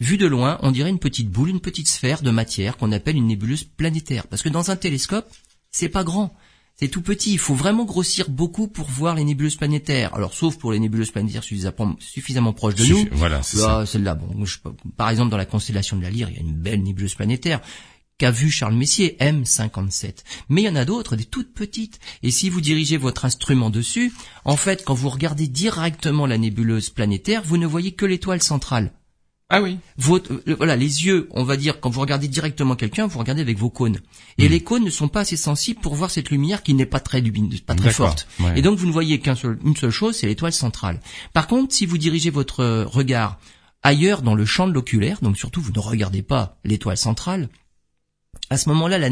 vue 0.01 0.19
de 0.19 0.27
loin, 0.27 0.59
on 0.63 0.71
dirait 0.71 0.91
une 0.91 0.99
petite 0.99 1.31
boule, 1.31 1.51
une 1.51 1.61
petite 1.61 1.89
sphère 1.89 2.23
de 2.23 2.31
matière 2.31 2.77
qu'on 2.77 2.93
appelle 2.93 3.17
une 3.17 3.27
nébuleuse 3.27 3.65
planétaire. 3.65 4.27
Parce 4.27 4.43
que 4.43 4.49
dans 4.49 4.71
un 4.71 4.77
télescope, 4.77 5.29
c'est 5.71 5.89
pas 5.89 6.05
grand. 6.05 6.35
C'est 6.79 6.89
tout 6.89 7.01
petit. 7.01 7.33
Il 7.33 7.39
faut 7.39 7.55
vraiment 7.55 7.87
grossir 7.87 8.29
beaucoup 8.29 8.69
pour 8.69 8.87
voir 8.87 9.15
les 9.15 9.25
nébuleuses 9.25 9.57
planétaires. 9.57 10.15
Alors, 10.15 10.35
sauf 10.35 10.59
pour 10.59 10.73
les 10.73 10.79
nébuleuses 10.79 11.11
planétaires 11.11 11.43
suffisamment, 11.43 12.53
proches 12.53 12.75
de 12.75 12.85
nous. 12.85 13.09
Voilà, 13.13 13.43
c'est 13.43 13.57
ça. 13.57 13.87
Celle-là, 13.87 14.15
bon, 14.15 14.45
par 14.97 15.09
exemple, 15.09 15.31
dans 15.31 15.39
la 15.39 15.47
constellation 15.47 15.97
de 15.97 16.03
la 16.03 16.11
Lyre, 16.11 16.29
il 16.29 16.37
y 16.37 16.39
a 16.39 16.43
une 16.43 16.53
belle 16.53 16.83
nébuleuse 16.83 17.15
planétaire 17.15 17.63
qu'a 18.19 18.31
vu 18.31 18.51
Charles 18.51 18.75
Messier, 18.75 19.17
M57. 19.21 20.25
Mais 20.49 20.63
il 20.63 20.65
y 20.65 20.69
en 20.69 20.77
a 20.77 20.85
d'autres, 20.85 21.17
des 21.17 21.25
toutes 21.25 21.53
petites. 21.53 22.01
Et 22.23 22.31
si 22.31 22.49
vous 22.49 22.61
dirigez 22.61 22.97
votre 22.97 23.25
instrument 23.25 23.71
dessus, 23.71 24.13
en 24.45 24.57
fait, 24.57 24.85
quand 24.85 24.95
vous 24.95 25.11
regardez 25.11 25.49
directement 25.49 26.27
la 26.27 26.39
nébuleuse 26.39 26.91
planétaire, 26.91 27.43
vous 27.45 27.59
ne 27.59 27.67
voyez 27.67 27.93
que 27.93 28.07
l'étoile 28.07 28.43
centrale. 28.43 28.93
Ah 29.49 29.63
oui. 29.63 29.79
Votre, 29.97 30.33
euh, 30.49 30.57
voilà, 30.57 30.75
les 30.75 31.07
yeux, 31.07 31.29
on 31.31 31.45
va 31.45 31.57
dire, 31.57 31.79
quand 31.79 31.89
vous 31.89 32.01
regardez 32.01 32.27
directement 32.27 32.75
quelqu'un, 32.75 33.07
vous 33.07 33.21
regardez 33.21 33.43
avec 33.43 33.59
vos 33.59 33.71
cônes. 33.71 34.01
Et 34.39 34.49
hmm. 34.49 34.51
les 34.51 34.61
cônes 34.61 34.85
ne 34.85 34.91
sont 34.91 35.07
pas 35.07 35.21
assez 35.21 35.37
sensibles 35.37 35.81
pour 35.81 35.95
voir 35.95 36.11
cette 36.11 36.31
lumière 36.31 36.65
qui 36.65 36.75
n'est 36.75 36.87
pas 36.87 36.99
très 36.99 37.21
lumineuse, 37.21 37.61
pas 37.61 37.77
très 37.77 37.93
forte. 37.93 38.27
Et 38.57 38.63
donc 38.63 38.77
vous 38.79 38.87
ne 38.87 38.93
voyez 38.93 39.21
qu'une 39.21 39.37
seule, 39.37 39.59
seule 39.79 39.91
chose, 39.91 40.17
c'est 40.17 40.27
l'étoile 40.27 40.53
centrale. 40.53 41.01
Par 41.33 41.47
contre, 41.47 41.73
si 41.73 41.87
vous 41.87 41.97
dirigez 41.97 42.31
votre 42.31 42.85
regard 42.87 43.39
ailleurs 43.85 44.23
dans 44.23 44.35
le 44.35 44.45
champ 44.45 44.67
de 44.67 44.73
l'oculaire, 44.73 45.19
donc 45.23 45.37
surtout 45.37 45.61
vous 45.61 45.73
ne 45.73 45.79
regardez 45.79 46.23
pas 46.23 46.59
l'étoile 46.65 46.97
centrale, 46.97 47.49
à 48.51 48.57
ce 48.59 48.69
moment-là, 48.69 48.99
la, 48.99 49.09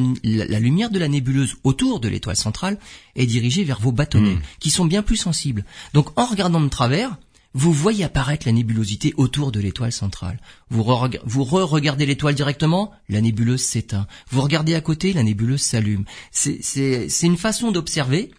lumière 0.61 0.91
de 0.91 0.99
la 0.99 1.09
nébuleuse 1.09 1.57
autour 1.65 2.01
de 2.01 2.09
l'étoile 2.09 2.37
centrale 2.37 2.79
est 3.17 3.27
dirigée 3.27 3.65
vers 3.65 3.81
vos 3.81 3.93
bâtonnets, 3.93 4.37
hmm. 4.37 4.43
qui 4.61 4.71
sont 4.71 4.85
bien 4.85 5.03
plus 5.03 5.17
sensibles. 5.17 5.65
Donc 5.93 6.19
en 6.19 6.27
regardant 6.27 6.61
de 6.61 6.69
travers, 6.69 7.17
vous 7.55 7.73
voyez 7.73 8.05
apparaître 8.05 8.47
la 8.47 8.53
nébulosité 8.53 9.15
autour 9.17 9.53
de 9.53 9.61
l'étoile 9.61 9.93
centrale. 9.93 10.41
Vous 10.71 10.83
re-regardez 10.83 12.05
l'étoile 12.05 12.35
directement, 12.35 12.93
la 13.09 13.21
nébuleuse 13.21 13.63
s'éteint. 13.63 14.09
Vous 14.31 14.43
regardez 14.43 14.75
à 14.75 14.81
côté, 14.81 15.13
la 15.13 15.23
nébuleuse 15.23 15.63
s'allume. 15.63 16.05
C'est 16.33 17.09
une 17.23 17.37
façon 17.37 17.71
d'observer 17.71 18.33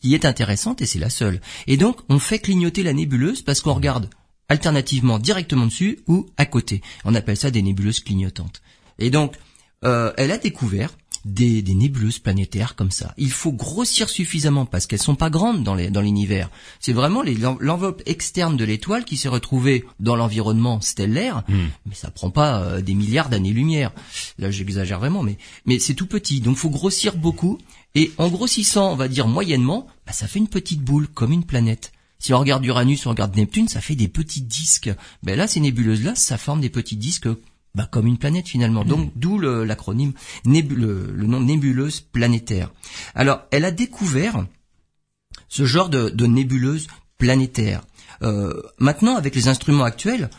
qui 0.00 0.14
est 0.14 0.24
intéressante 0.24 0.80
et 0.80 0.86
c'est 0.86 0.98
la 0.98 1.10
seule. 1.10 1.40
Et 1.66 1.76
donc, 1.76 1.98
on 2.08 2.18
fait 2.18 2.38
clignoter 2.38 2.82
la 2.82 2.94
nébuleuse 2.94 3.42
parce 3.42 3.60
qu'on 3.60 3.74
regarde 3.74 4.08
alternativement 4.48 5.18
directement 5.18 5.66
dessus 5.66 6.00
ou 6.08 6.26
à 6.38 6.46
côté. 6.46 6.82
On 7.04 7.14
appelle 7.14 7.36
ça 7.36 7.50
des 7.50 7.62
nébuleuses 7.62 8.00
clignotantes. 8.00 8.62
Et 8.98 9.10
donc, 9.10 9.36
euh, 9.84 10.12
elle 10.16 10.30
a 10.30 10.38
découvert 10.38 10.90
des, 11.24 11.62
nébuleuses 11.62 12.18
planétaires 12.18 12.74
comme 12.74 12.90
ça. 12.90 13.14
Il 13.16 13.30
faut 13.30 13.52
grossir 13.52 14.08
suffisamment 14.08 14.66
parce 14.66 14.86
qu'elles 14.86 15.02
sont 15.02 15.14
pas 15.14 15.30
grandes 15.30 15.62
dans 15.62 16.00
l'univers. 16.00 16.50
C'est 16.80 16.92
vraiment 16.92 17.22
l'enveloppe 17.60 18.02
externe 18.06 18.56
de 18.56 18.64
l'étoile 18.64 19.04
qui 19.04 19.16
s'est 19.16 19.28
retrouvée 19.28 19.84
dans 20.00 20.16
l'environnement 20.16 20.80
stellaire, 20.80 21.44
hmm. 21.48 21.66
mais 21.86 21.94
ça 21.94 22.10
prend 22.10 22.30
pas 22.30 22.62
euh, 22.62 22.80
des 22.80 22.94
milliards 22.94 23.28
d'années-lumière. 23.28 23.92
Là, 24.38 24.50
j'exagère 24.50 24.98
vraiment, 24.98 25.22
mais 25.22 25.38
mais 25.66 25.78
c'est 25.78 25.94
tout 25.94 26.06
petit. 26.06 26.40
Donc, 26.40 26.56
faut 26.56 26.70
grossir 26.70 27.16
beaucoup. 27.16 27.58
Et 27.94 28.12
en 28.18 28.28
grossissant, 28.28 28.92
on 28.92 28.96
va 28.96 29.08
dire 29.08 29.28
moyennement, 29.28 29.86
bah, 30.06 30.12
ça 30.12 30.26
fait 30.26 30.38
une 30.38 30.48
petite 30.48 30.80
boule 30.80 31.08
comme 31.08 31.32
une 31.32 31.44
planète. 31.44 31.92
Si 32.18 32.32
on 32.32 32.38
regarde 32.38 32.64
Uranus, 32.64 33.04
on 33.06 33.10
regarde 33.10 33.36
Neptune, 33.36 33.66
ça 33.68 33.80
fait 33.80 33.96
des 33.96 34.06
petits 34.06 34.42
disques. 34.42 34.90
Ben 35.24 35.36
là, 35.36 35.48
ces 35.48 35.58
nébuleuses-là, 35.58 36.14
ça 36.14 36.38
forme 36.38 36.60
des 36.60 36.70
petits 36.70 36.96
disques 36.96 37.28
bah, 37.74 37.88
comme 37.90 38.06
une 38.06 38.18
planète 38.18 38.48
finalement. 38.48 38.84
Donc 38.84 39.06
hmm. 39.06 39.10
d'où 39.16 39.38
l'acronyme 39.38 40.12
le, 40.44 41.12
le, 41.12 41.26
nom 41.26 41.40
nébuleuse 41.40 42.00
planétaire. 42.00 42.70
Alors 43.14 43.42
elle 43.50 43.64
a 43.64 43.70
découvert 43.70 44.46
ce 45.48 45.64
genre 45.64 45.88
de, 45.88 46.08
de 46.08 46.26
nébuleuse 46.26 46.86
planétaire. 47.18 47.82
Euh, 48.22 48.62
maintenant, 48.78 49.16
avec 49.16 49.34
les 49.34 49.48
instruments 49.48 49.84
actuels, 49.84 50.30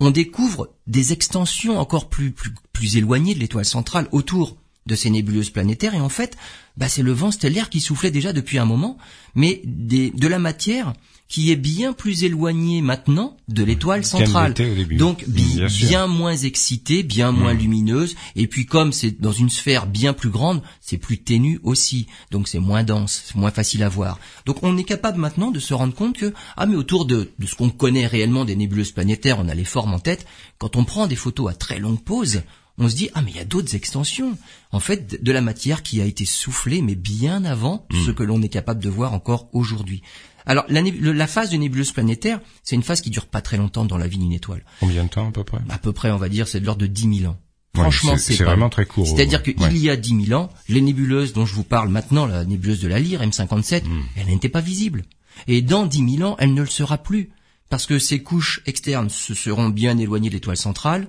on 0.00 0.10
découvre 0.10 0.70
des 0.86 1.12
extensions 1.12 1.78
encore 1.78 2.08
plus, 2.08 2.32
plus, 2.32 2.52
plus 2.72 2.96
éloignées 2.96 3.34
de 3.34 3.40
l'étoile 3.40 3.64
centrale 3.64 4.08
autour 4.12 4.56
de 4.86 4.94
ces 4.94 5.10
nébuleuses 5.10 5.50
planétaires. 5.50 5.94
Et 5.94 6.00
en 6.00 6.08
fait, 6.08 6.36
bah, 6.76 6.88
c'est 6.88 7.02
le 7.02 7.12
vent 7.12 7.30
stellaire 7.30 7.70
qui 7.70 7.80
soufflait 7.80 8.10
déjà 8.10 8.32
depuis 8.32 8.58
un 8.58 8.64
moment, 8.64 8.98
mais 9.34 9.60
des, 9.64 10.10
de 10.10 10.26
la 10.26 10.38
matière 10.38 10.92
qui 11.32 11.50
est 11.50 11.56
bien 11.56 11.94
plus 11.94 12.24
éloignée 12.24 12.82
maintenant 12.82 13.38
de 13.48 13.64
l'étoile 13.64 14.04
centrale. 14.04 14.52
Donc 14.98 15.24
bien, 15.26 16.06
moins 16.06 16.36
excitée, 16.36 17.02
bien 17.02 17.32
moins 17.32 17.54
lumineuse. 17.54 18.16
Et 18.36 18.46
puis 18.46 18.66
comme 18.66 18.92
c'est 18.92 19.18
dans 19.18 19.32
une 19.32 19.48
sphère 19.48 19.86
bien 19.86 20.12
plus 20.12 20.28
grande, 20.28 20.60
c'est 20.82 20.98
plus 20.98 21.16
ténu 21.16 21.58
aussi. 21.62 22.06
Donc 22.30 22.48
c'est 22.48 22.58
moins 22.58 22.84
dense, 22.84 23.22
c'est 23.24 23.36
moins 23.36 23.50
facile 23.50 23.82
à 23.82 23.88
voir. 23.88 24.20
Donc 24.44 24.62
on 24.62 24.76
est 24.76 24.84
capable 24.84 25.18
maintenant 25.18 25.50
de 25.50 25.58
se 25.58 25.72
rendre 25.72 25.94
compte 25.94 26.18
que 26.18 26.34
ah 26.58 26.66
mais 26.66 26.76
autour 26.76 27.06
de, 27.06 27.30
de 27.38 27.46
ce 27.46 27.54
qu'on 27.54 27.70
connaît 27.70 28.06
réellement 28.06 28.44
des 28.44 28.54
nébuleuses 28.54 28.92
planétaires, 28.92 29.38
on 29.38 29.48
a 29.48 29.54
les 29.54 29.64
formes 29.64 29.94
en 29.94 30.00
tête. 30.00 30.26
Quand 30.58 30.76
on 30.76 30.84
prend 30.84 31.06
des 31.06 31.16
photos 31.16 31.50
à 31.50 31.54
très 31.54 31.78
longue 31.78 32.02
pause, 32.02 32.42
on 32.76 32.90
se 32.90 32.94
dit 32.94 33.08
ah 33.14 33.22
mais 33.22 33.30
il 33.30 33.36
y 33.36 33.40
a 33.40 33.46
d'autres 33.46 33.74
extensions 33.74 34.36
en 34.70 34.80
fait 34.80 35.22
de 35.22 35.32
la 35.32 35.40
matière 35.40 35.82
qui 35.82 36.00
a 36.00 36.04
été 36.04 36.24
soufflée 36.24 36.82
mais 36.82 36.94
bien 36.94 37.44
avant 37.44 37.86
hmm. 37.90 38.04
ce 38.04 38.10
que 38.10 38.22
l'on 38.22 38.42
est 38.42 38.48
capable 38.48 38.82
de 38.82 38.90
voir 38.90 39.14
encore 39.14 39.48
aujourd'hui. 39.52 40.02
Alors 40.46 40.64
la, 40.68 40.82
la, 40.82 41.26
phase 41.26 41.50
de 41.50 41.56
nébuleuse 41.56 41.92
planétaire, 41.92 42.40
c'est 42.62 42.76
une 42.76 42.82
phase 42.82 43.00
qui 43.00 43.10
dure 43.10 43.26
pas 43.26 43.40
très 43.40 43.56
longtemps 43.56 43.84
dans 43.84 43.98
la 43.98 44.06
vie 44.06 44.18
d'une 44.18 44.32
étoile. 44.32 44.64
Combien 44.80 45.04
de 45.04 45.08
temps 45.08 45.28
à 45.28 45.32
peu 45.32 45.44
près? 45.44 45.58
À 45.68 45.78
peu 45.78 45.92
près, 45.92 46.10
on 46.10 46.16
va 46.16 46.28
dire, 46.28 46.48
c'est 46.48 46.60
de 46.60 46.66
l'ordre 46.66 46.82
de 46.82 46.86
10 46.86 47.20
000 47.20 47.32
ans. 47.32 47.36
Franchement, 47.74 48.16
c'est 48.18 48.42
vraiment 48.42 48.68
très 48.68 48.84
court. 48.84 49.06
C'est-à-dire 49.06 49.42
qu'il 49.42 49.78
y 49.78 49.88
a 49.88 49.96
10 49.96 50.26
000 50.26 50.40
ans, 50.40 50.50
les 50.68 50.80
nébuleuses 50.80 51.32
dont 51.32 51.46
je 51.46 51.54
vous 51.54 51.64
parle 51.64 51.88
maintenant, 51.88 52.26
la 52.26 52.44
nébuleuse 52.44 52.80
de 52.80 52.88
la 52.88 52.98
Lyre 52.98 53.22
M57, 53.22 53.84
hmm. 53.84 54.02
elle 54.16 54.26
n'était 54.26 54.50
pas 54.50 54.60
visible. 54.60 55.04
Et 55.48 55.62
dans 55.62 55.86
10 55.86 56.16
000 56.18 56.30
ans, 56.30 56.36
elle 56.38 56.52
ne 56.52 56.60
le 56.60 56.66
sera 56.66 56.98
plus 56.98 57.30
parce 57.70 57.86
que 57.86 57.98
ces 57.98 58.22
couches 58.22 58.60
externes 58.66 59.08
se 59.08 59.32
seront 59.32 59.70
bien 59.70 59.96
éloignées 59.96 60.28
de 60.28 60.34
l'étoile 60.34 60.58
centrale, 60.58 61.08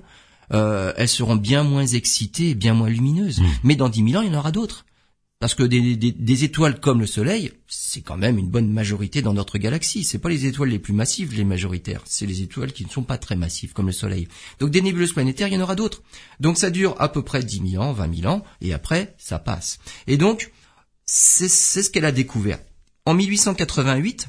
euh, 0.52 0.94
elles 0.96 1.10
seront 1.10 1.36
bien 1.36 1.62
moins 1.62 1.86
excitées 1.86 2.50
et 2.50 2.54
bien 2.54 2.72
moins 2.72 2.88
lumineuses. 2.88 3.40
Hmm. 3.40 3.46
Mais 3.64 3.76
dans 3.76 3.90
10 3.90 4.12
000 4.12 4.22
ans, 4.22 4.22
il 4.26 4.32
y 4.32 4.34
en 4.34 4.38
aura 4.38 4.50
d'autres. 4.50 4.86
Parce 5.40 5.54
que 5.54 5.62
des, 5.62 6.44
étoiles 6.44 6.80
comme 6.80 7.00
le 7.00 7.06
Soleil, 7.06 7.52
c'est 7.66 8.00
quand 8.00 8.16
même 8.16 8.38
une 8.38 8.48
bonne 8.48 8.72
majorité 8.72 9.20
dans 9.20 9.34
notre 9.34 9.58
galaxie. 9.58 10.04
C'est 10.04 10.18
pas 10.18 10.30
les 10.30 10.46
étoiles 10.46 10.70
les 10.70 10.78
plus 10.78 10.94
massives, 10.94 11.34
les 11.34 11.44
majoritaires. 11.44 12.00
C'est 12.06 12.24
les 12.24 12.40
étoiles 12.40 12.72
qui 12.72 12.84
ne 12.84 12.90
sont 12.90 13.02
pas 13.02 13.18
très 13.18 13.36
massives, 13.36 13.72
comme 13.72 13.86
le 13.86 13.92
Soleil. 13.92 14.28
Donc 14.58 14.70
des 14.70 14.80
nébuleuses 14.80 15.12
planétaires, 15.12 15.48
il 15.48 15.54
y 15.54 15.56
en 15.58 15.60
aura 15.60 15.74
d'autres. 15.74 16.02
Donc 16.40 16.56
ça 16.56 16.70
dure 16.70 16.94
à 16.98 17.10
peu 17.10 17.22
près 17.22 17.42
10 17.42 17.72
000 17.72 17.82
ans, 17.82 17.92
20 17.92 18.20
000 18.22 18.32
ans, 18.32 18.42
et 18.62 18.72
après, 18.72 19.14
ça 19.18 19.38
passe. 19.38 19.80
Et 20.06 20.16
donc, 20.16 20.50
c'est 21.04 21.48
ce 21.48 21.90
qu'elle 21.90 22.06
a 22.06 22.12
découvert. 22.12 22.60
En 23.04 23.12
1888, 23.12 24.28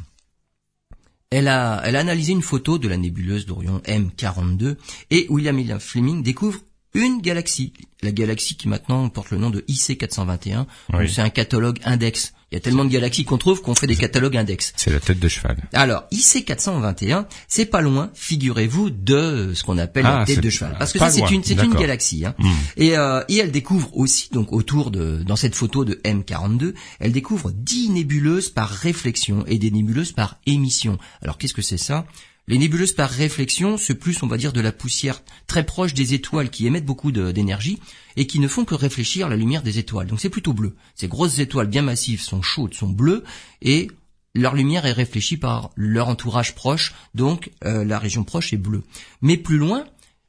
elle 1.29 1.47
a, 1.47 1.81
elle 1.85 1.95
a 1.95 1.99
analysé 1.99 2.33
une 2.33 2.41
photo 2.41 2.77
de 2.77 2.87
la 2.87 2.97
nébuleuse 2.97 3.45
d'Orion 3.45 3.79
M42 3.85 4.75
et 5.11 5.27
William 5.29 5.79
Fleming 5.79 6.23
découvre 6.23 6.59
une 6.95 7.21
galaxie, 7.21 7.73
la 8.01 8.11
galaxie 8.11 8.55
qui 8.55 8.67
maintenant 8.67 9.07
porte 9.09 9.29
le 9.29 9.37
nom 9.37 9.49
de 9.49 9.63
IC 9.67 9.97
421. 9.99 10.65
C'est 11.07 11.21
un 11.21 11.29
catalogue 11.29 11.79
index. 11.83 12.33
Il 12.51 12.55
y 12.55 12.57
a 12.57 12.61
tellement 12.61 12.85
de 12.85 12.89
galaxies 12.89 13.25
qu'on 13.25 13.37
trouve 13.37 13.61
qu'on 13.61 13.75
fait 13.75 13.87
des 13.87 13.95
catalogues 13.95 14.37
index. 14.37 14.71
C'est 14.77 14.91
la 14.91 14.99
tête 14.99 15.19
de 15.19 15.27
cheval. 15.27 15.57
Alors, 15.73 16.05
IC 16.11 16.45
421, 16.45 17.27
c'est 17.47 17.65
pas 17.65 17.81
loin, 17.81 18.11
figurez-vous, 18.13 18.91
de 18.91 19.51
ce 19.53 19.63
qu'on 19.63 19.77
appelle 19.77 20.03
la 20.03 20.21
ah, 20.21 20.25
tête 20.25 20.39
de 20.39 20.49
cheval. 20.49 20.75
Parce 20.77 20.93
que 20.93 20.99
ça, 20.99 21.09
c'est 21.09 21.29
une, 21.31 21.43
c'est 21.43 21.61
une 21.61 21.73
galaxie. 21.73 22.23
Hein. 22.23 22.35
Hmm. 22.37 22.51
Et, 22.77 22.97
euh, 22.97 23.23
et 23.27 23.37
elle 23.37 23.51
découvre 23.51 23.89
aussi, 23.97 24.29
donc 24.31 24.53
autour 24.53 24.91
de, 24.91 25.23
dans 25.25 25.35
cette 25.35 25.55
photo 25.55 25.83
de 25.83 25.95
M42, 26.05 26.75
elle 26.99 27.11
découvre 27.11 27.51
10 27.51 27.89
nébuleuses 27.89 28.49
par 28.49 28.69
réflexion 28.69 29.43
et 29.47 29.57
des 29.57 29.71
nébuleuses 29.71 30.11
par 30.11 30.39
émission. 30.45 30.97
Alors, 31.21 31.37
qu'est-ce 31.37 31.53
que 31.53 31.63
c'est 31.63 31.77
ça? 31.77 32.05
Les 32.47 32.57
nébuleuses 32.59 32.93
par 32.93 33.09
réflexion, 33.09 33.77
c'est 33.77 33.95
plus, 33.95 34.21
on 34.21 34.27
va 34.27 34.37
dire, 34.37 34.53
de 34.53 34.61
la 34.61 34.71
poussière 34.71 35.23
très 35.47 35.65
proche 35.65 35.93
des 35.93 36.13
étoiles 36.13 36.49
qui 36.49 36.67
émettent 36.67 36.85
beaucoup 36.85 37.11
d'énergie 37.11 37.79
et 38.17 38.27
qui 38.27 38.39
ne 38.39 38.47
font 38.47 38.65
que 38.65 38.75
réfléchir 38.75 39.29
la 39.29 39.35
lumière 39.35 39.63
des 39.63 39.79
étoiles. 39.79 40.07
Donc 40.07 40.19
c'est 40.19 40.29
plutôt 40.29 40.53
bleu. 40.53 40.75
Ces 40.93 41.07
grosses 41.07 41.39
étoiles 41.39 41.67
bien 41.67 41.81
massives 41.81 42.21
sont 42.21 42.43
chaudes, 42.43 42.75
sont 42.75 42.89
bleues 42.89 43.23
et 43.61 43.89
leur 44.35 44.53
lumière 44.53 44.85
est 44.85 44.91
réfléchie 44.91 45.37
par 45.37 45.71
leur 45.75 46.07
entourage 46.07 46.53
proche, 46.53 46.93
donc 47.15 47.51
euh, 47.63 47.83
la 47.83 47.97
région 47.97 48.23
proche 48.23 48.53
est 48.53 48.57
bleue. 48.57 48.83
Mais 49.21 49.37
plus 49.37 49.57
loin, 49.57 49.85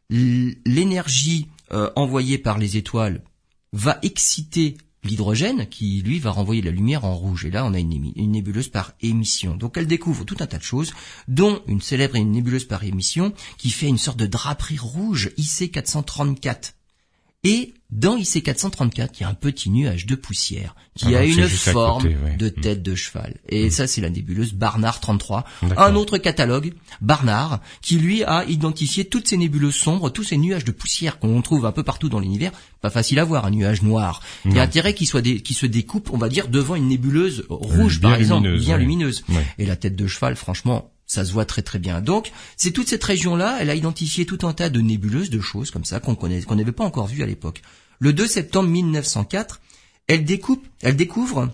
l'énergie 0.09 1.49
euh, 1.73 1.91
envoyée 1.97 2.39
par 2.39 2.59
les 2.59 2.77
étoiles 2.77 3.23
va 3.73 3.99
exciter 4.03 4.79
l'hydrogène 5.07 5.67
qui 5.69 6.03
lui 6.03 6.19
va 6.19 6.31
renvoyer 6.31 6.63
la 6.63 6.71
lumière 6.71 7.05
en 7.05 7.15
rouge. 7.15 7.45
Et 7.45 7.51
là, 7.51 7.65
on 7.65 7.75
a 7.75 7.79
une, 7.79 8.13
nébuleuse 8.17 8.69
par 8.69 8.93
émission. 9.01 9.57
Donc 9.57 9.77
elle 9.77 9.87
découvre 9.87 10.25
tout 10.25 10.37
un 10.41 10.47
tas 10.47 10.59
de 10.59 10.63
choses, 10.63 10.93
dont 11.29 11.63
une 11.67 11.81
célèbre 11.81 12.19
nébuleuse 12.19 12.65
par 12.65 12.85
émission 12.85 13.33
qui 13.59 13.71
fait 13.71 13.89
une 13.89 13.99
sorte 13.99 14.19
de 14.19 14.27
draperie 14.27 14.79
rouge 14.79 15.31
IC 15.37 15.73
434. 15.73 16.75
Et 17.45 17.75
dans 17.91 18.17
IC 18.17 18.43
434, 18.43 19.21
il 19.21 19.23
y 19.23 19.25
a 19.25 19.29
un 19.29 19.35
petit 19.35 19.71
nuage 19.71 20.07
de 20.07 20.17
poussière 20.17 20.75
qui 20.97 21.15
ah, 21.15 21.21
a 21.21 21.25
une 21.25 21.49
forme 21.49 22.09
de 22.37 22.49
mm. 22.49 22.61
tête 22.61 22.83
de 22.83 22.95
cheval. 22.97 23.37
Et 23.49 23.67
mm. 23.67 23.71
ça, 23.71 23.87
c'est 23.87 24.01
la 24.01 24.11
nébuleuse 24.11 24.55
Barnard 24.55 25.01
33. 25.01 25.45
Un 25.77 25.95
autre 25.95 26.19
catalogue, 26.19 26.75
Barnard, 27.01 27.61
qui 27.83 27.99
lui 27.99 28.25
a 28.25 28.45
identifié 28.47 29.05
toutes 29.05 29.29
ces 29.29 29.37
nébuleuses 29.37 29.77
sombres, 29.77 30.11
tous 30.11 30.25
ces 30.25 30.37
nuages 30.37 30.65
de 30.65 30.73
poussière 30.73 31.21
qu'on 31.21 31.41
trouve 31.43 31.65
un 31.65 31.73
peu 31.73 31.85
partout 31.85 32.09
dans 32.09 32.19
l'univers. 32.19 32.51
Pas 32.81 32.91
facile 32.91 33.21
à 33.21 33.25
voir, 33.25 33.47
un 33.47 33.51
nuage 33.51 33.83
noir. 33.83 34.21
Il 34.45 34.55
y 34.55 34.59
a 34.59 34.63
intérêt 34.63 34.95
qu'il 34.95 35.07
soit 35.07 35.23
qui 35.23 35.55
se 35.55 35.67
découpe, 35.67 36.11
on 36.13 36.19
va 36.19 36.29
dire, 36.29 36.49
devant 36.49 36.75
une 36.75 36.89
nébuleuse 36.89 37.47
rouge, 37.49 38.01
par 38.01 38.15
exemple, 38.15 38.59
bien 38.59 38.79
lumineuse. 38.79 39.25
Et 39.59 39.67
la 39.67 39.77
tête 39.77 39.95
de 39.95 40.07
cheval, 40.09 40.35
franchement, 40.35 40.91
ça 41.07 41.25
se 41.25 41.33
voit 41.33 41.45
très 41.45 41.63
très 41.63 41.79
bien. 41.79 42.01
Donc, 42.01 42.33
c'est 42.57 42.73
toute 42.73 42.89
cette 42.89 43.05
région-là, 43.05 43.59
elle 43.61 43.71
a 43.71 43.75
identifié 43.75 44.27
tout 44.27 44.47
un 44.47 44.53
tas 44.53 44.69
de 44.69 44.81
nébuleuses, 44.81 45.31
de 45.31 45.41
choses 45.41 45.71
comme 45.71 45.85
ça 45.85 46.01
qu'on 46.01 46.15
connaît, 46.15 46.43
qu'on 46.43 46.57
n'avait 46.57 46.73
pas 46.73 46.85
encore 46.85 47.07
vues 47.07 47.23
à 47.23 47.27
l'époque. 47.27 47.63
Le 47.99 48.13
2 48.13 48.27
septembre 48.27 48.69
1904, 48.69 49.61
elle 50.09 50.25
découpe, 50.25 50.67
elle 50.83 50.97
découvre 50.97 51.51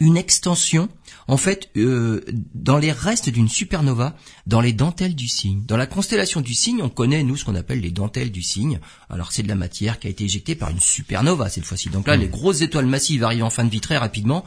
une 0.00 0.16
extension, 0.16 0.88
en 1.26 1.36
fait, 1.36 1.70
euh, 1.76 2.24
dans 2.54 2.78
les 2.78 2.92
restes 2.92 3.30
d'une 3.30 3.48
supernova, 3.48 4.16
dans 4.46 4.60
les 4.60 4.72
dentelles 4.72 5.16
du 5.16 5.26
cygne. 5.26 5.64
Dans 5.66 5.76
la 5.76 5.86
constellation 5.86 6.40
du 6.40 6.54
cygne, 6.54 6.82
on 6.82 6.88
connaît, 6.88 7.24
nous, 7.24 7.36
ce 7.36 7.44
qu'on 7.44 7.56
appelle 7.56 7.80
les 7.80 7.90
dentelles 7.90 8.30
du 8.30 8.42
cygne. 8.42 8.78
Alors, 9.10 9.32
c'est 9.32 9.42
de 9.42 9.48
la 9.48 9.56
matière 9.56 9.98
qui 9.98 10.06
a 10.06 10.10
été 10.10 10.24
éjectée 10.24 10.54
par 10.54 10.70
une 10.70 10.78
supernova, 10.78 11.48
cette 11.48 11.64
fois-ci. 11.64 11.88
Donc 11.88 12.06
là, 12.06 12.16
mmh. 12.16 12.20
les 12.20 12.28
grosses 12.28 12.60
étoiles 12.60 12.86
massives 12.86 13.24
arrivent 13.24 13.44
en 13.44 13.50
fin 13.50 13.64
de 13.64 13.70
vie 13.70 13.80
très 13.80 13.98
rapidement. 13.98 14.44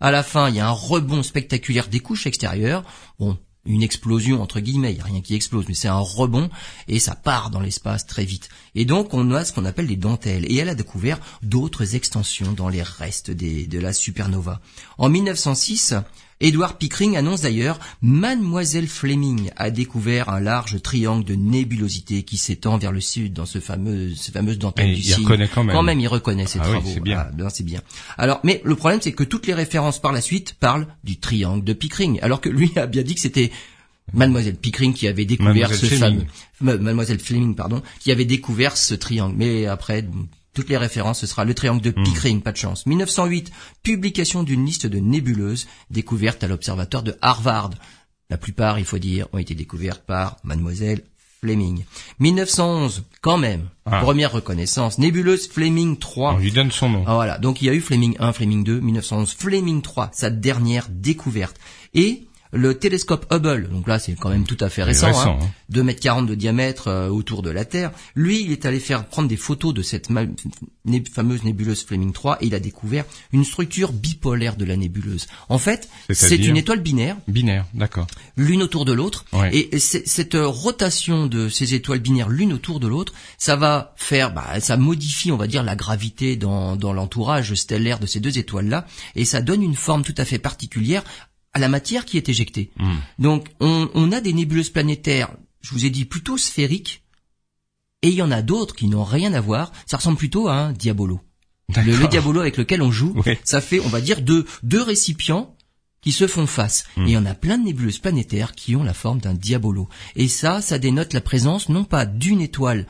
À 0.00 0.10
la 0.10 0.22
fin, 0.22 0.48
il 0.48 0.56
y 0.56 0.60
a 0.60 0.68
un 0.68 0.72
rebond 0.72 1.22
spectaculaire 1.22 1.88
des 1.88 2.00
couches 2.00 2.26
extérieures. 2.26 2.82
Bon, 3.18 3.38
une 3.66 3.82
explosion 3.82 4.42
entre 4.42 4.60
guillemets, 4.60 4.92
il 4.92 4.96
n'y 4.96 5.00
a 5.00 5.04
rien 5.04 5.20
qui 5.20 5.34
explose, 5.34 5.66
mais 5.68 5.74
c'est 5.74 5.88
un 5.88 5.98
rebond 5.98 6.50
et 6.88 6.98
ça 6.98 7.14
part 7.14 7.50
dans 7.50 7.60
l'espace 7.60 8.06
très 8.06 8.24
vite. 8.24 8.48
Et 8.74 8.84
donc 8.84 9.14
on 9.14 9.30
a 9.32 9.44
ce 9.44 9.52
qu'on 9.52 9.64
appelle 9.64 9.86
des 9.86 9.96
dentelles 9.96 10.44
et 10.50 10.56
elle 10.56 10.68
a 10.68 10.74
découvert 10.74 11.18
d'autres 11.42 11.94
extensions 11.94 12.52
dans 12.52 12.68
les 12.68 12.82
restes 12.82 13.30
de 13.30 13.78
la 13.78 13.92
supernova. 13.92 14.60
En 14.98 15.08
1906, 15.08 15.94
Edward 16.40 16.78
Pickering 16.78 17.16
annonce 17.16 17.42
d'ailleurs 17.42 17.78
Mademoiselle 18.02 18.88
Fleming 18.88 19.50
a 19.56 19.70
découvert 19.70 20.28
un 20.28 20.40
large 20.40 20.80
triangle 20.82 21.24
de 21.24 21.34
nébulosité 21.34 22.22
qui 22.22 22.36
s'étend 22.36 22.78
vers 22.78 22.92
le 22.92 23.00
sud 23.00 23.32
dans 23.32 23.46
ce 23.46 23.60
fameux, 23.60 24.14
cette 24.14 24.34
fameuse 24.34 24.58
dentelle 24.58 24.94
du 24.94 25.00
il 25.00 25.14
Reconnaît 25.14 25.48
quand 25.48 25.64
même. 25.64 25.74
Quand 25.74 25.82
même, 25.82 26.00
il 26.00 26.08
reconnaît 26.08 26.46
ses 26.46 26.58
ah 26.60 26.64
travaux. 26.64 26.90
c'est 26.92 27.00
bien. 27.00 27.26
Ah, 27.40 27.50
c'est 27.50 27.64
bien. 27.64 27.80
Alors, 28.18 28.40
mais 28.44 28.60
le 28.64 28.74
problème, 28.74 29.00
c'est 29.00 29.12
que 29.12 29.24
toutes 29.24 29.46
les 29.46 29.54
références 29.54 30.00
par 30.00 30.12
la 30.12 30.20
suite 30.20 30.54
parlent 30.58 30.86
du 31.04 31.18
triangle 31.18 31.64
de 31.64 31.72
Pickering, 31.72 32.18
alors 32.22 32.40
que 32.40 32.48
lui 32.48 32.72
a 32.76 32.86
bien 32.86 33.02
dit 33.02 33.14
que 33.14 33.20
c'était 33.20 33.50
Mademoiselle 34.12 34.56
Pickering 34.56 34.92
qui 34.92 35.08
avait 35.08 35.24
découvert 35.24 35.72
ce 35.72 35.86
fameux, 35.86 36.24
Mademoiselle 36.60 37.18
Fleming, 37.18 37.54
pardon, 37.54 37.82
qui 38.00 38.12
avait 38.12 38.24
découvert 38.24 38.76
ce 38.76 38.94
triangle. 38.94 39.34
Mais 39.36 39.66
après, 39.66 40.04
toutes 40.54 40.68
les 40.68 40.76
références, 40.76 41.20
ce 41.20 41.26
sera 41.26 41.44
le 41.44 41.54
triangle 41.54 41.82
de 41.82 41.90
hmm. 41.90 42.04
Pickering, 42.04 42.40
pas 42.40 42.52
de 42.52 42.56
chance. 42.56 42.86
1908, 42.86 43.52
publication 43.82 44.42
d'une 44.42 44.64
liste 44.64 44.86
de 44.86 44.98
nébuleuses 44.98 45.66
découvertes 45.90 46.42
à 46.44 46.48
l'observatoire 46.48 47.02
de 47.02 47.16
Harvard. 47.20 47.70
La 48.30 48.38
plupart, 48.38 48.78
il 48.78 48.84
faut 48.84 48.98
dire, 48.98 49.26
ont 49.32 49.38
été 49.38 49.54
découvertes 49.54 50.02
par 50.06 50.38
mademoiselle 50.44 51.02
Fleming. 51.40 51.84
1911, 52.20 53.04
quand 53.20 53.36
même, 53.36 53.68
ah. 53.84 54.00
première 54.00 54.32
reconnaissance, 54.32 54.98
nébuleuse 54.98 55.46
Fleming 55.48 55.98
3. 55.98 56.34
On 56.34 56.38
lui 56.38 56.52
donne 56.52 56.70
son 56.70 56.88
nom. 56.88 57.04
Ah, 57.06 57.14
voilà, 57.14 57.38
donc 57.38 57.60
il 57.60 57.66
y 57.66 57.68
a 57.68 57.74
eu 57.74 57.82
Fleming 57.82 58.16
1, 58.18 58.32
Fleming 58.32 58.64
2, 58.64 58.80
1911, 58.80 59.34
Fleming 59.34 59.82
3, 59.82 60.10
sa 60.14 60.30
dernière 60.30 60.88
découverte. 60.88 61.56
Et 61.92 62.26
Le 62.54 62.78
télescope 62.78 63.26
Hubble, 63.32 63.68
donc 63.68 63.88
là 63.88 63.98
c'est 63.98 64.14
quand 64.14 64.30
même 64.30 64.44
tout 64.44 64.56
à 64.60 64.68
fait 64.68 64.82
récent, 64.82 65.08
hein, 65.08 65.38
2 65.70 65.80
hein. 65.80 65.84
mètres 65.84 66.00
40 66.00 66.26
de 66.26 66.34
diamètre 66.34 66.88
euh, 66.88 67.08
autour 67.08 67.42
de 67.42 67.50
la 67.50 67.64
Terre. 67.64 67.90
Lui, 68.14 68.42
il 68.42 68.52
est 68.52 68.64
allé 68.64 68.80
faire 68.80 69.06
prendre 69.06 69.28
des 69.28 69.36
photos 69.36 69.74
de 69.74 69.82
cette 69.82 70.08
fameuse 71.12 71.44
nébuleuse 71.44 71.84
Fleming 71.84 72.12
3 72.12 72.38
et 72.40 72.46
il 72.46 72.54
a 72.54 72.60
découvert 72.60 73.04
une 73.32 73.44
structure 73.44 73.92
bipolaire 73.92 74.56
de 74.56 74.64
la 74.64 74.76
nébuleuse. 74.76 75.26
En 75.48 75.58
fait, 75.58 75.88
c'est 76.10 76.36
une 76.36 76.56
étoile 76.56 76.80
binaire. 76.80 77.16
Binaire, 77.28 77.66
d'accord. 77.74 78.06
L'une 78.36 78.62
autour 78.62 78.84
de 78.84 78.92
l'autre. 78.92 79.24
Et 79.52 79.78
cette 79.78 80.36
rotation 80.40 81.26
de 81.26 81.48
ces 81.48 81.74
étoiles 81.74 82.00
binaires 82.00 82.28
l'une 82.28 82.52
autour 82.52 82.80
de 82.80 82.88
l'autre, 82.88 83.12
ça 83.38 83.56
va 83.56 83.94
faire, 83.96 84.32
bah, 84.32 84.60
ça 84.60 84.76
modifie, 84.76 85.32
on 85.32 85.36
va 85.36 85.46
dire, 85.46 85.62
la 85.62 85.76
gravité 85.76 86.36
dans, 86.36 86.76
dans 86.76 86.92
l'entourage 86.92 87.54
stellaire 87.54 87.98
de 87.98 88.06
ces 88.06 88.20
deux 88.20 88.38
étoiles-là, 88.38 88.86
et 89.14 89.24
ça 89.24 89.40
donne 89.40 89.62
une 89.62 89.74
forme 89.74 90.02
tout 90.02 90.14
à 90.16 90.24
fait 90.24 90.38
particulière 90.38 91.04
à 91.54 91.58
la 91.58 91.68
matière 91.68 92.04
qui 92.04 92.16
est 92.16 92.28
éjectée. 92.28 92.70
Hmm. 92.78 92.96
Donc 93.18 93.48
on, 93.60 93.88
on 93.94 94.12
a 94.12 94.20
des 94.20 94.32
nébuleuses 94.32 94.70
planétaires, 94.70 95.34
je 95.60 95.70
vous 95.70 95.86
ai 95.86 95.90
dit 95.90 96.04
plutôt 96.04 96.36
sphériques, 96.36 97.04
et 98.02 98.08
il 98.08 98.14
y 98.14 98.22
en 98.22 98.30
a 98.30 98.42
d'autres 98.42 98.74
qui 98.74 98.86
n'ont 98.86 99.02
rien 99.02 99.32
à 99.32 99.40
voir. 99.40 99.72
Ça 99.86 99.96
ressemble 99.96 100.18
plutôt 100.18 100.48
à 100.48 100.56
un 100.56 100.72
diabolo. 100.72 101.20
Le, 101.74 102.06
diabolo 102.06 102.40
avec 102.40 102.58
lequel 102.58 102.82
on 102.82 102.90
joue, 102.90 103.14
ça 103.44 103.62
fait, 103.62 103.80
on 103.80 103.88
va 103.88 104.02
dire, 104.02 104.20
deux, 104.20 104.44
deux 104.62 104.82
récipients 104.82 105.56
qui 106.02 106.12
se 106.12 106.26
font 106.26 106.46
face. 106.46 106.84
Hmm. 106.98 107.06
Et 107.06 107.10
il 107.10 107.12
y 107.12 107.16
en 107.16 107.24
a 107.24 107.32
plein 107.32 107.56
de 107.56 107.64
nébuleuses 107.64 107.98
planétaires 107.98 108.52
qui 108.52 108.76
ont 108.76 108.84
la 108.84 108.92
forme 108.92 109.20
d'un 109.20 109.32
diabolo. 109.32 109.88
Et 110.16 110.28
ça, 110.28 110.60
ça 110.60 110.78
dénote 110.78 111.14
la 111.14 111.22
présence 111.22 111.70
non 111.70 111.84
pas 111.84 112.04
d'une 112.04 112.42
étoile 112.42 112.86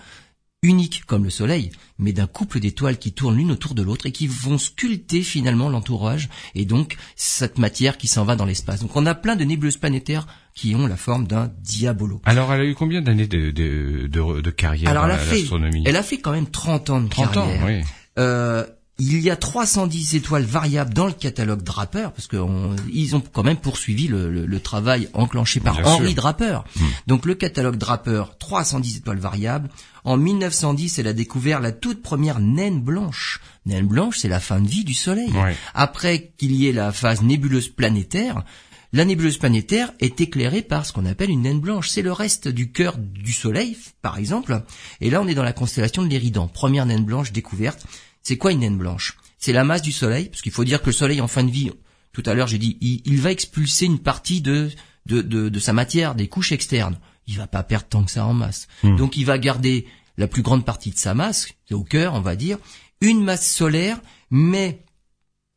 unique 0.64 1.05
comme 1.07 1.24
le 1.24 1.31
Soleil, 1.31 1.70
mais 1.98 2.12
d'un 2.12 2.27
couple 2.27 2.59
d'étoiles 2.59 2.98
qui 2.98 3.12
tournent 3.12 3.37
l'une 3.37 3.53
autour 3.53 3.74
de 3.74 3.83
l'autre 3.83 4.07
et 4.07 4.12
qui 4.12 4.27
vont 4.27 4.59
sculpter 4.59 5.22
finalement 5.22 5.68
l'entourage 5.68 6.29
et 6.55 6.64
donc 6.64 6.96
cette 7.14 7.59
matière 7.59 7.98
qui 7.98 8.09
s'en 8.09 8.24
va 8.24 8.35
dans 8.35 8.46
l'espace. 8.46 8.81
Donc 8.81 8.96
on 8.96 9.07
a 9.07 9.14
plein 9.14 9.37
de 9.37 9.44
nébuleuses 9.44 9.77
planétaires 9.77 10.27
qui 10.55 10.74
ont 10.74 10.87
la 10.87 10.96
forme 10.96 11.27
d'un 11.27 11.53
diabolo. 11.61 12.20
Alors 12.24 12.53
elle 12.53 12.62
a 12.62 12.64
eu 12.64 12.74
combien 12.74 13.03
d'années 13.03 13.27
de, 13.27 13.50
de, 13.50 14.09
de, 14.09 14.50
carrière 14.50 14.90
Alors, 14.90 15.05
elle 15.05 15.11
l'astronomie? 15.11 15.85
Elle 15.87 15.96
a 15.96 16.03
fait 16.03 16.18
quand 16.18 16.33
même 16.33 16.46
30 16.46 16.90
ans 16.90 17.00
de 17.00 17.09
30 17.09 17.35
carrière. 17.35 17.62
Ans, 17.62 17.66
oui. 17.66 17.83
Euh, 18.18 18.64
il 18.98 19.20
y 19.20 19.30
a 19.30 19.37
310 19.37 20.14
étoiles 20.14 20.44
variables 20.44 20.94
dans 20.94 21.07
le 21.07 21.12
catalogue 21.12 21.62
Draper, 21.62 22.12
parce 22.12 22.28
qu'ils 22.28 23.16
ont 23.16 23.20
quand 23.20 23.42
même 23.42 23.57
poursuivi 23.57 24.07
le, 24.07 24.61
travail 24.61 25.09
enclenché 25.14 25.61
par 25.61 25.78
Henri 25.85 26.14
Draper. 26.14 26.64
Hmm. 26.76 26.85
Donc 27.09 27.26
le 27.26 27.35
catalogue 27.35 27.76
Draper, 27.76 28.37
310 28.38 28.98
étoiles 28.98 29.18
variables. 29.18 29.68
En 30.04 30.16
1910, 30.16 30.98
elle 30.98 31.09
a 31.09 31.12
découvert 31.12 31.61
la 31.61 31.72
toute 31.72 32.02
première 32.02 32.38
naine 32.38 32.80
blanche. 32.80 33.40
Naine 33.66 33.87
blanche, 33.87 34.18
c'est 34.18 34.28
la 34.28 34.40
fin 34.40 34.61
de 34.61 34.68
vie 34.68 34.85
du 34.85 34.94
Soleil. 34.94 35.33
Après 35.74 36.33
qu'il 36.37 36.52
y 36.52 36.68
ait 36.68 36.72
la 36.72 36.92
phase 36.92 37.22
nébuleuse 37.22 37.68
planétaire, 37.68 38.44
la 38.92 39.04
nébuleuse 39.04 39.38
planétaire 39.38 39.92
est 39.98 40.20
éclairée 40.20 40.62
par 40.62 40.87
ce 40.87 40.92
qu'on 40.92 41.04
appelle 41.04 41.30
une 41.30 41.42
naine 41.42 41.59
blanche. 41.59 41.88
C'est 41.88 42.02
le 42.02 42.12
reste 42.12 42.46
du 42.46 42.70
cœur 42.70 42.96
du 42.96 43.33
Soleil, 43.33 43.76
par 44.02 44.18
exemple. 44.18 44.62
Et 45.00 45.11
là, 45.11 45.20
on 45.20 45.26
est 45.26 45.35
dans 45.35 45.42
la 45.42 45.52
constellation 45.52 46.04
de 46.04 46.09
l'Éridan. 46.09 46.46
Première 46.46 46.87
naine 46.87 47.04
blanche 47.04 47.33
découverte. 47.33 47.85
C'est 48.24 48.38
quoi 48.38 48.52
une 48.52 48.60
naine 48.60 48.78
blanche? 48.78 49.16
C'est 49.38 49.52
la 49.52 49.64
masse 49.64 49.82
du 49.82 49.92
Soleil, 49.92 50.30
parce 50.30 50.42
qu'il 50.42 50.52
faut 50.52 50.64
dire 50.64 50.80
que 50.80 50.87
le 50.87 50.92
Soleil 50.92 51.20
en 51.20 51.28
fin 51.28 51.44
de 51.44 51.50
vie, 51.50 51.70
tout 52.12 52.22
à 52.24 52.34
l'heure 52.34 52.48
j'ai 52.48 52.58
dit, 52.58 52.78
il, 52.80 53.20
va 53.20 53.30
expulser 53.30 53.84
une 53.84 53.98
partie 53.98 54.40
de, 54.40 54.70
de, 55.06 55.20
de, 55.20 55.58
sa 55.60 55.74
matière, 55.74 56.14
des 56.14 56.28
couches 56.28 56.52
externes. 56.52 56.98
Il 57.26 57.37
va 57.37 57.46
pas 57.46 57.62
perdre 57.62 57.87
tant 57.87 58.04
que 58.04 58.10
ça 58.10 58.26
en 58.26 58.32
masse. 58.32 58.66
Hmm. 58.82 58.96
Donc 58.96 59.16
il 59.18 59.26
va 59.26 59.38
garder 59.38 59.87
la 60.16 60.26
plus 60.26 60.42
grande 60.42 60.64
partie 60.64 60.90
de 60.90 60.96
sa 60.96 61.12
masse, 61.12 61.48
au 61.70 61.84
cœur 61.84 62.14
on 62.14 62.20
va 62.20 62.37
dire, 62.37 62.58
une 63.02 63.22
masse 63.22 63.50
solaire, 63.50 64.00
mais 64.30 64.84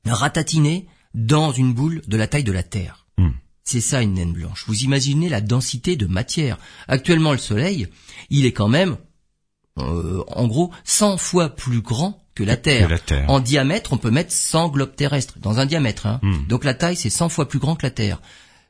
ratatinée 0.06 0.88
dans 1.13 1.51
une 1.51 1.73
boule 1.73 2.01
de 2.08 2.17
la 2.17 2.27
taille 2.27 2.43
de 2.43 2.51
la 2.51 2.63
Terre. 2.63 3.08
Hmm. 3.17 3.32
C'est 3.63 3.82
ça 3.82 4.01
une 4.01 4.15
naine 4.15 4.34
blanche. 4.34 4.65
Vous 4.67 4.84
imaginez 4.84 5.30
la 5.30 5.39
densité 5.39 5.95
de 5.95 6.06
matière. 6.06 6.58
Actuellement 6.89 7.32
le 7.32 7.38
Soleil, 7.38 7.88
il 8.30 8.45
est 8.45 8.53
quand 8.53 8.67
même, 8.67 8.97
euh, 9.80 10.23
en 10.27 10.47
gros, 10.47 10.73
100 10.84 11.17
fois 11.17 11.49
plus 11.49 11.82
grand 11.82 12.26
que 12.38 12.43
la 12.43 12.56
Terre. 12.56 12.88
En 13.28 13.39
diamètre, 13.39 13.93
on 13.93 13.97
peut 13.97 14.12
mettre 14.12 14.32
100 14.32 14.69
globes 14.69 14.95
terrestres 14.95 15.36
dans 15.39 15.60
un 15.60 15.65
diamètre. 15.65 16.06
Hein. 16.06 16.19
Hmm. 16.21 16.45
Donc 16.47 16.63
la 16.63 16.76
taille, 16.76 16.95
c'est 16.95 17.10
100 17.10 17.30
fois 17.30 17.47
plus 17.47 17.60
grand 17.60 17.76
que 17.76 17.86
la 17.86 17.91
Terre. 17.91 18.21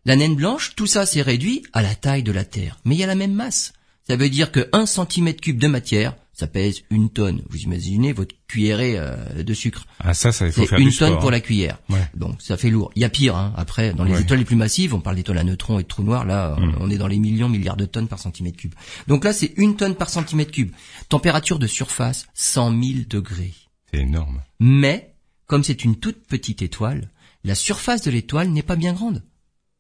La 0.06 0.16
naine 0.16 0.36
blanche, 0.36 0.74
tout 0.76 0.88
ça 0.88 1.06
s'est 1.06 1.22
réduit 1.22 1.64
à 1.74 1.82
la 1.82 1.94
taille 1.94 2.24
de 2.24 2.32
la 2.32 2.46
Terre. 2.46 2.78
Mais 2.86 2.96
il 2.96 3.00
y 3.00 3.04
a 3.04 3.08
la 3.08 3.16
même 3.16 3.34
masse. 3.34 3.74
Ça 4.08 4.16
veut 4.16 4.30
dire 4.30 4.52
que 4.52 4.70
1 4.72 4.86
cm 4.86 5.34
cube 5.34 5.60
de 5.60 5.68
matière, 5.68 6.16
ça 6.32 6.48
pèse 6.48 6.84
une 6.90 7.10
tonne. 7.10 7.42
Vous 7.50 7.58
imaginez 7.58 8.14
votre 8.14 8.36
cuillerée 8.48 8.94
euh, 8.98 9.44
de 9.44 9.54
sucre. 9.54 9.86
Ah 10.00 10.14
ça, 10.14 10.32
ça 10.32 10.46
il 10.46 10.54
faut 10.54 10.66
faire 10.66 10.80
une 10.80 10.94
tonne 10.94 11.18
pour 11.18 11.28
hein. 11.28 11.32
la 11.32 11.40
cuillère. 11.42 11.80
Donc 12.14 12.42
ça 12.42 12.56
fait 12.56 12.70
lourd. 12.70 12.92
Il 12.96 13.02
y 13.02 13.06
a 13.06 13.10
pire. 13.10 13.36
Hein. 13.36 13.54
Après, 13.58 13.94
dans 13.94 14.06
les 14.06 14.22
étoiles 14.22 14.40
les 14.40 14.46
plus 14.46 14.56
massives, 14.56 14.94
on 14.94 15.02
parle 15.02 15.18
d'étoiles 15.18 15.40
à 15.40 15.44
neutrons 15.44 15.80
et 15.80 15.84
de 15.84 15.88
trous 15.88 16.04
noirs. 16.04 16.26
Là, 16.26 16.56
hmm. 16.58 16.76
on 16.80 16.90
est 16.90 16.98
dans 16.98 17.08
les 17.08 17.18
millions, 17.18 17.50
milliards 17.50 17.76
de 17.76 17.86
tonnes 17.86 18.08
par 18.08 18.20
centimètre 18.20 18.58
cube. 18.58 18.76
Donc 19.08 19.26
là, 19.26 19.34
c'est 19.34 19.54
une 19.58 19.76
tonne 19.76 19.96
par 19.96 20.10
centimètre 20.10 20.52
cube. 20.52 20.72
Température 21.10 21.60
de 21.60 21.68
surface 21.68 22.28
100 22.36 22.70
000 22.70 22.82
degrés. 23.10 23.54
C'est 23.92 24.02
énorme. 24.02 24.42
Mais, 24.60 25.16
comme 25.48 25.64
c'est 25.64 25.84
une 25.84 25.98
toute 25.98 26.28
petite 26.28 26.62
étoile, 26.62 27.10
la 27.44 27.56
surface 27.56 28.04
de 28.04 28.12
l'étoile 28.12 28.50
n'est 28.50 28.64
pas 28.64 28.76
bien 28.76 28.94
grande. 28.94 29.24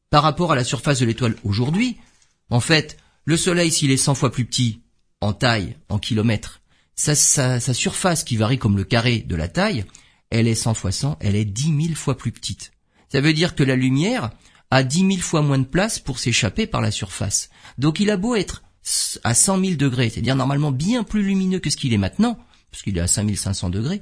Par 0.09 0.23
rapport 0.23 0.51
à 0.51 0.55
la 0.55 0.63
surface 0.63 0.99
de 0.99 1.05
l'étoile 1.05 1.35
aujourd'hui, 1.43 1.97
en 2.49 2.61
fait, 2.61 2.97
le 3.27 3.35
Soleil, 3.35 3.73
s'il 3.73 3.91
est 3.91 3.97
100 3.97 4.15
fois 4.15 4.31
plus 4.31 4.45
petit, 4.45 4.79
en 5.19 5.33
taille, 5.33 5.75
en 5.89 5.99
kilomètres, 5.99 6.61
sa, 6.95 7.59
surface 7.59 8.23
qui 8.23 8.37
varie 8.37 8.57
comme 8.57 8.77
le 8.77 8.85
carré 8.85 9.19
de 9.19 9.35
la 9.35 9.49
taille, 9.49 9.83
elle 10.29 10.47
est 10.47 10.55
100 10.55 10.73
fois 10.73 10.93
100, 10.93 11.17
elle 11.19 11.35
est 11.35 11.43
10 11.43 11.87
000 11.87 11.95
fois 11.95 12.17
plus 12.17 12.31
petite. 12.31 12.71
Ça 13.11 13.19
veut 13.19 13.33
dire 13.33 13.53
que 13.53 13.63
la 13.63 13.75
lumière 13.75 14.29
a 14.71 14.81
10 14.81 14.99
000 14.99 15.11
fois 15.17 15.41
moins 15.41 15.57
de 15.57 15.65
place 15.65 15.99
pour 15.99 16.19
s'échapper 16.19 16.67
par 16.67 16.79
la 16.79 16.89
surface. 16.89 17.49
Donc 17.77 17.99
il 17.99 18.11
a 18.11 18.15
beau 18.15 18.33
être 18.33 18.63
à 19.25 19.33
100 19.33 19.59
000 19.59 19.75
degrés, 19.75 20.09
c'est-à-dire 20.09 20.37
normalement 20.37 20.71
bien 20.71 21.03
plus 21.03 21.21
lumineux 21.21 21.59
que 21.59 21.69
ce 21.69 21.75
qu'il 21.75 21.91
est 21.91 21.97
maintenant, 21.97 22.39
parce 22.71 22.81
qu'il 22.81 22.97
est 22.97 23.01
à 23.01 23.07
5500 23.07 23.69
degrés, 23.71 24.01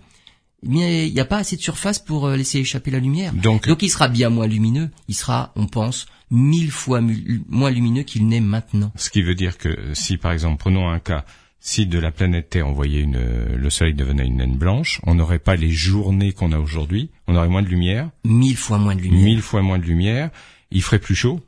mais 0.66 1.08
il 1.08 1.14
n'y 1.14 1.20
a 1.20 1.26
pas 1.26 1.38
assez 1.38 1.56
de 1.56 1.62
surface 1.62 2.00
pour 2.00 2.28
euh, 2.28 2.36
laisser 2.36 2.60
échapper 2.60 2.92
la 2.92 3.00
lumière. 3.00 3.34
Donc, 3.34 3.68
il 3.82 3.90
sera 3.90 4.08
bien 4.08 4.30
moins 4.30 4.48
lumineux. 4.48 4.90
Il 5.08 5.16
sera, 5.16 5.52
on 5.56 5.68
pense, 5.68 6.08
mille 6.32 6.72
fois 6.72 7.02
moins 7.50 7.72
lumineux 7.72 8.04
qu'il 8.04 8.28
n'est 8.28 8.42
maintenant. 8.42 8.92
Ce 8.96 9.10
qui 9.10 9.22
veut 9.22 9.36
dire 9.36 9.58
que 9.58 9.94
si, 9.94 10.18
par 10.18 10.32
exemple, 10.32 10.58
prenons 10.58 10.90
un 10.90 11.00
cas, 11.00 11.26
si 11.60 11.88
de 11.88 11.98
la 11.98 12.12
planète 12.12 12.52
Terre 12.52 12.68
on 12.68 12.74
voyait 12.74 13.02
une, 13.02 13.20
le 13.56 13.70
Soleil 13.72 13.96
devenait 13.96 14.26
une 14.26 14.38
naine 14.38 14.56
blanche, 14.56 15.02
on 15.04 15.16
n'aurait 15.16 15.40
pas 15.40 15.56
les 15.56 15.72
journées 15.72 16.32
qu'on 16.32 16.52
a 16.52 16.60
aujourd'hui. 16.60 17.10
On 17.28 17.36
aurait 17.36 17.48
moins 17.48 17.64
de 17.64 17.68
lumière. 17.68 18.10
Mille 18.24 18.56
fois 18.56 18.78
moins 18.78 18.96
de 18.96 19.02
lumière. 19.02 19.24
Mille 19.24 19.42
fois 19.42 19.64
moins 19.64 19.80
de 19.80 19.86
lumière. 19.86 20.30
Il 20.70 20.84
ferait 20.84 21.00
plus 21.00 21.16
chaud. 21.16 21.42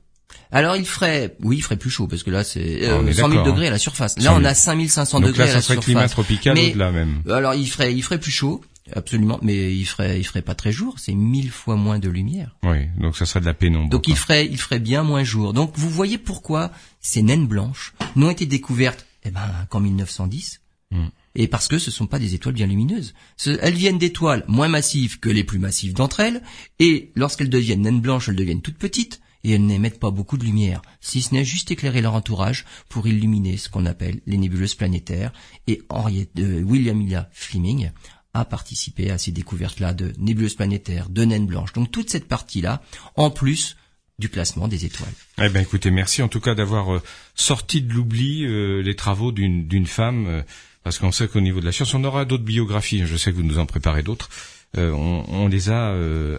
Alors 0.51 0.75
il 0.75 0.87
ferait, 0.87 1.35
oui, 1.43 1.57
il 1.57 1.61
ferait 1.61 1.77
plus 1.77 1.89
chaud 1.89 2.07
parce 2.07 2.23
que 2.23 2.31
là 2.31 2.43
c'est 2.43 2.87
euh, 2.87 3.11
100 3.11 3.29
000 3.29 3.43
degrés 3.43 3.67
à 3.67 3.71
la 3.71 3.77
surface. 3.77 4.17
Là 4.17 4.33
on 4.35 4.43
a 4.43 4.53
5500 4.53 5.19
degrés 5.19 5.43
à 5.43 5.53
la 5.53 5.61
surface. 5.61 5.85
climat 5.85 6.07
tropical 6.07 6.55
mais, 6.55 6.73
là 6.73 6.91
même. 6.91 7.21
Alors 7.29 7.53
il 7.53 7.67
ferait, 7.67 7.93
il 7.93 8.01
ferait 8.01 8.19
plus 8.19 8.31
chaud, 8.31 8.63
absolument, 8.93 9.39
mais 9.41 9.75
il 9.75 9.85
ferait, 9.85 10.19
il 10.19 10.23
ferait 10.23 10.41
pas 10.41 10.55
très 10.55 10.71
jour. 10.71 10.95
C'est 10.97 11.13
mille 11.13 11.51
fois 11.51 11.75
moins 11.75 11.99
de 11.99 12.09
lumière. 12.09 12.55
Oui, 12.63 12.87
donc 12.99 13.15
ça 13.17 13.25
serait 13.25 13.41
de 13.41 13.45
la 13.45 13.53
pénombre. 13.53 13.89
Donc 13.89 14.07
il 14.07 14.15
ferait, 14.15 14.45
il 14.45 14.57
ferait 14.57 14.79
bien 14.79 15.03
moins 15.03 15.23
jour. 15.23 15.53
Donc 15.53 15.73
vous 15.75 15.89
voyez 15.89 16.17
pourquoi 16.17 16.71
ces 17.01 17.21
naines 17.21 17.47
blanches 17.47 17.93
n'ont 18.15 18.29
été 18.29 18.45
découvertes, 18.45 19.05
eh 19.23 19.31
ben, 19.31 19.49
qu'en 19.69 19.79
1910. 19.79 20.61
Hmm. 20.91 21.07
Et 21.35 21.47
parce 21.47 21.67
que 21.67 21.77
ce 21.77 21.91
sont 21.91 22.07
pas 22.07 22.17
des 22.17 22.33
étoiles 22.33 22.55
bien 22.55 22.65
lumineuses. 22.65 23.13
Elles 23.45 23.75
viennent 23.75 23.99
d'étoiles 23.99 24.43
moins 24.47 24.69
massives 24.69 25.19
que 25.19 25.29
les 25.29 25.43
plus 25.43 25.59
massives 25.59 25.93
d'entre 25.93 26.19
elles, 26.19 26.41
et 26.79 27.11
lorsqu'elles 27.15 27.49
deviennent 27.49 27.81
naines 27.81 28.01
blanches, 28.01 28.29
elles 28.29 28.35
deviennent 28.35 28.61
toutes 28.61 28.77
petites 28.77 29.21
et 29.43 29.51
elles 29.51 29.65
n'émettent 29.65 29.99
pas 29.99 30.11
beaucoup 30.11 30.37
de 30.37 30.43
lumière, 30.43 30.81
si 30.99 31.21
ce 31.21 31.33
n'est 31.33 31.45
juste 31.45 31.71
éclairer 31.71 32.01
leur 32.01 32.15
entourage 32.15 32.65
pour 32.89 33.07
illuminer 33.07 33.57
ce 33.57 33.69
qu'on 33.69 33.85
appelle 33.85 34.19
les 34.25 34.37
nébuleuses 34.37 34.75
planétaires. 34.75 35.31
Et 35.67 35.83
Henriette, 35.89 36.31
euh, 36.39 36.61
William 36.63 36.99
Illa 37.01 37.29
Fleming 37.31 37.91
a 38.39 38.45
participé 38.45 39.11
à 39.11 39.17
ces 39.17 39.31
découvertes-là 39.31 39.93
de 39.93 40.13
nébuleuses 40.17 40.55
planétaires, 40.55 41.09
de 41.09 41.23
naines 41.25 41.47
blanches. 41.47 41.73
Donc 41.73 41.91
toute 41.91 42.09
cette 42.09 42.27
partie-là, 42.27 42.81
en 43.15 43.29
plus 43.29 43.77
du 44.19 44.29
classement 44.29 44.67
des 44.67 44.85
étoiles. 44.85 45.13
Eh 45.41 45.49
ben 45.49 45.61
écoutez, 45.61 45.91
merci 45.91 46.23
en 46.23 46.27
tout 46.27 46.39
cas 46.39 46.55
d'avoir 46.55 46.95
euh, 46.95 47.01
sorti 47.35 47.81
de 47.81 47.93
l'oubli 47.93 48.45
euh, 48.45 48.81
les 48.81 48.95
travaux 48.95 49.31
d'une 49.31 49.85
femme, 49.85 50.43
parce 50.83 50.97
qu'on 50.97 51.11
sait 51.11 51.27
qu'au 51.27 51.41
niveau 51.41 51.59
de 51.59 51.65
la 51.65 51.71
science, 51.71 51.93
on 51.93 52.03
aura 52.03 52.25
d'autres 52.25 52.43
biographies. 52.43 53.05
Je 53.05 53.15
sais 53.15 53.31
que 53.31 53.35
vous 53.35 53.43
nous 53.43 53.59
en 53.59 53.65
préparez 53.65 54.01
d'autres. 54.03 54.29
on, 54.75 55.23
on, 55.27 55.47
les 55.47 55.69
a 55.69 55.93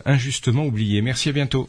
injustement 0.07 0.65
oubliées. 0.65 1.03
Merci, 1.03 1.29
à 1.29 1.33
bientôt. 1.33 1.69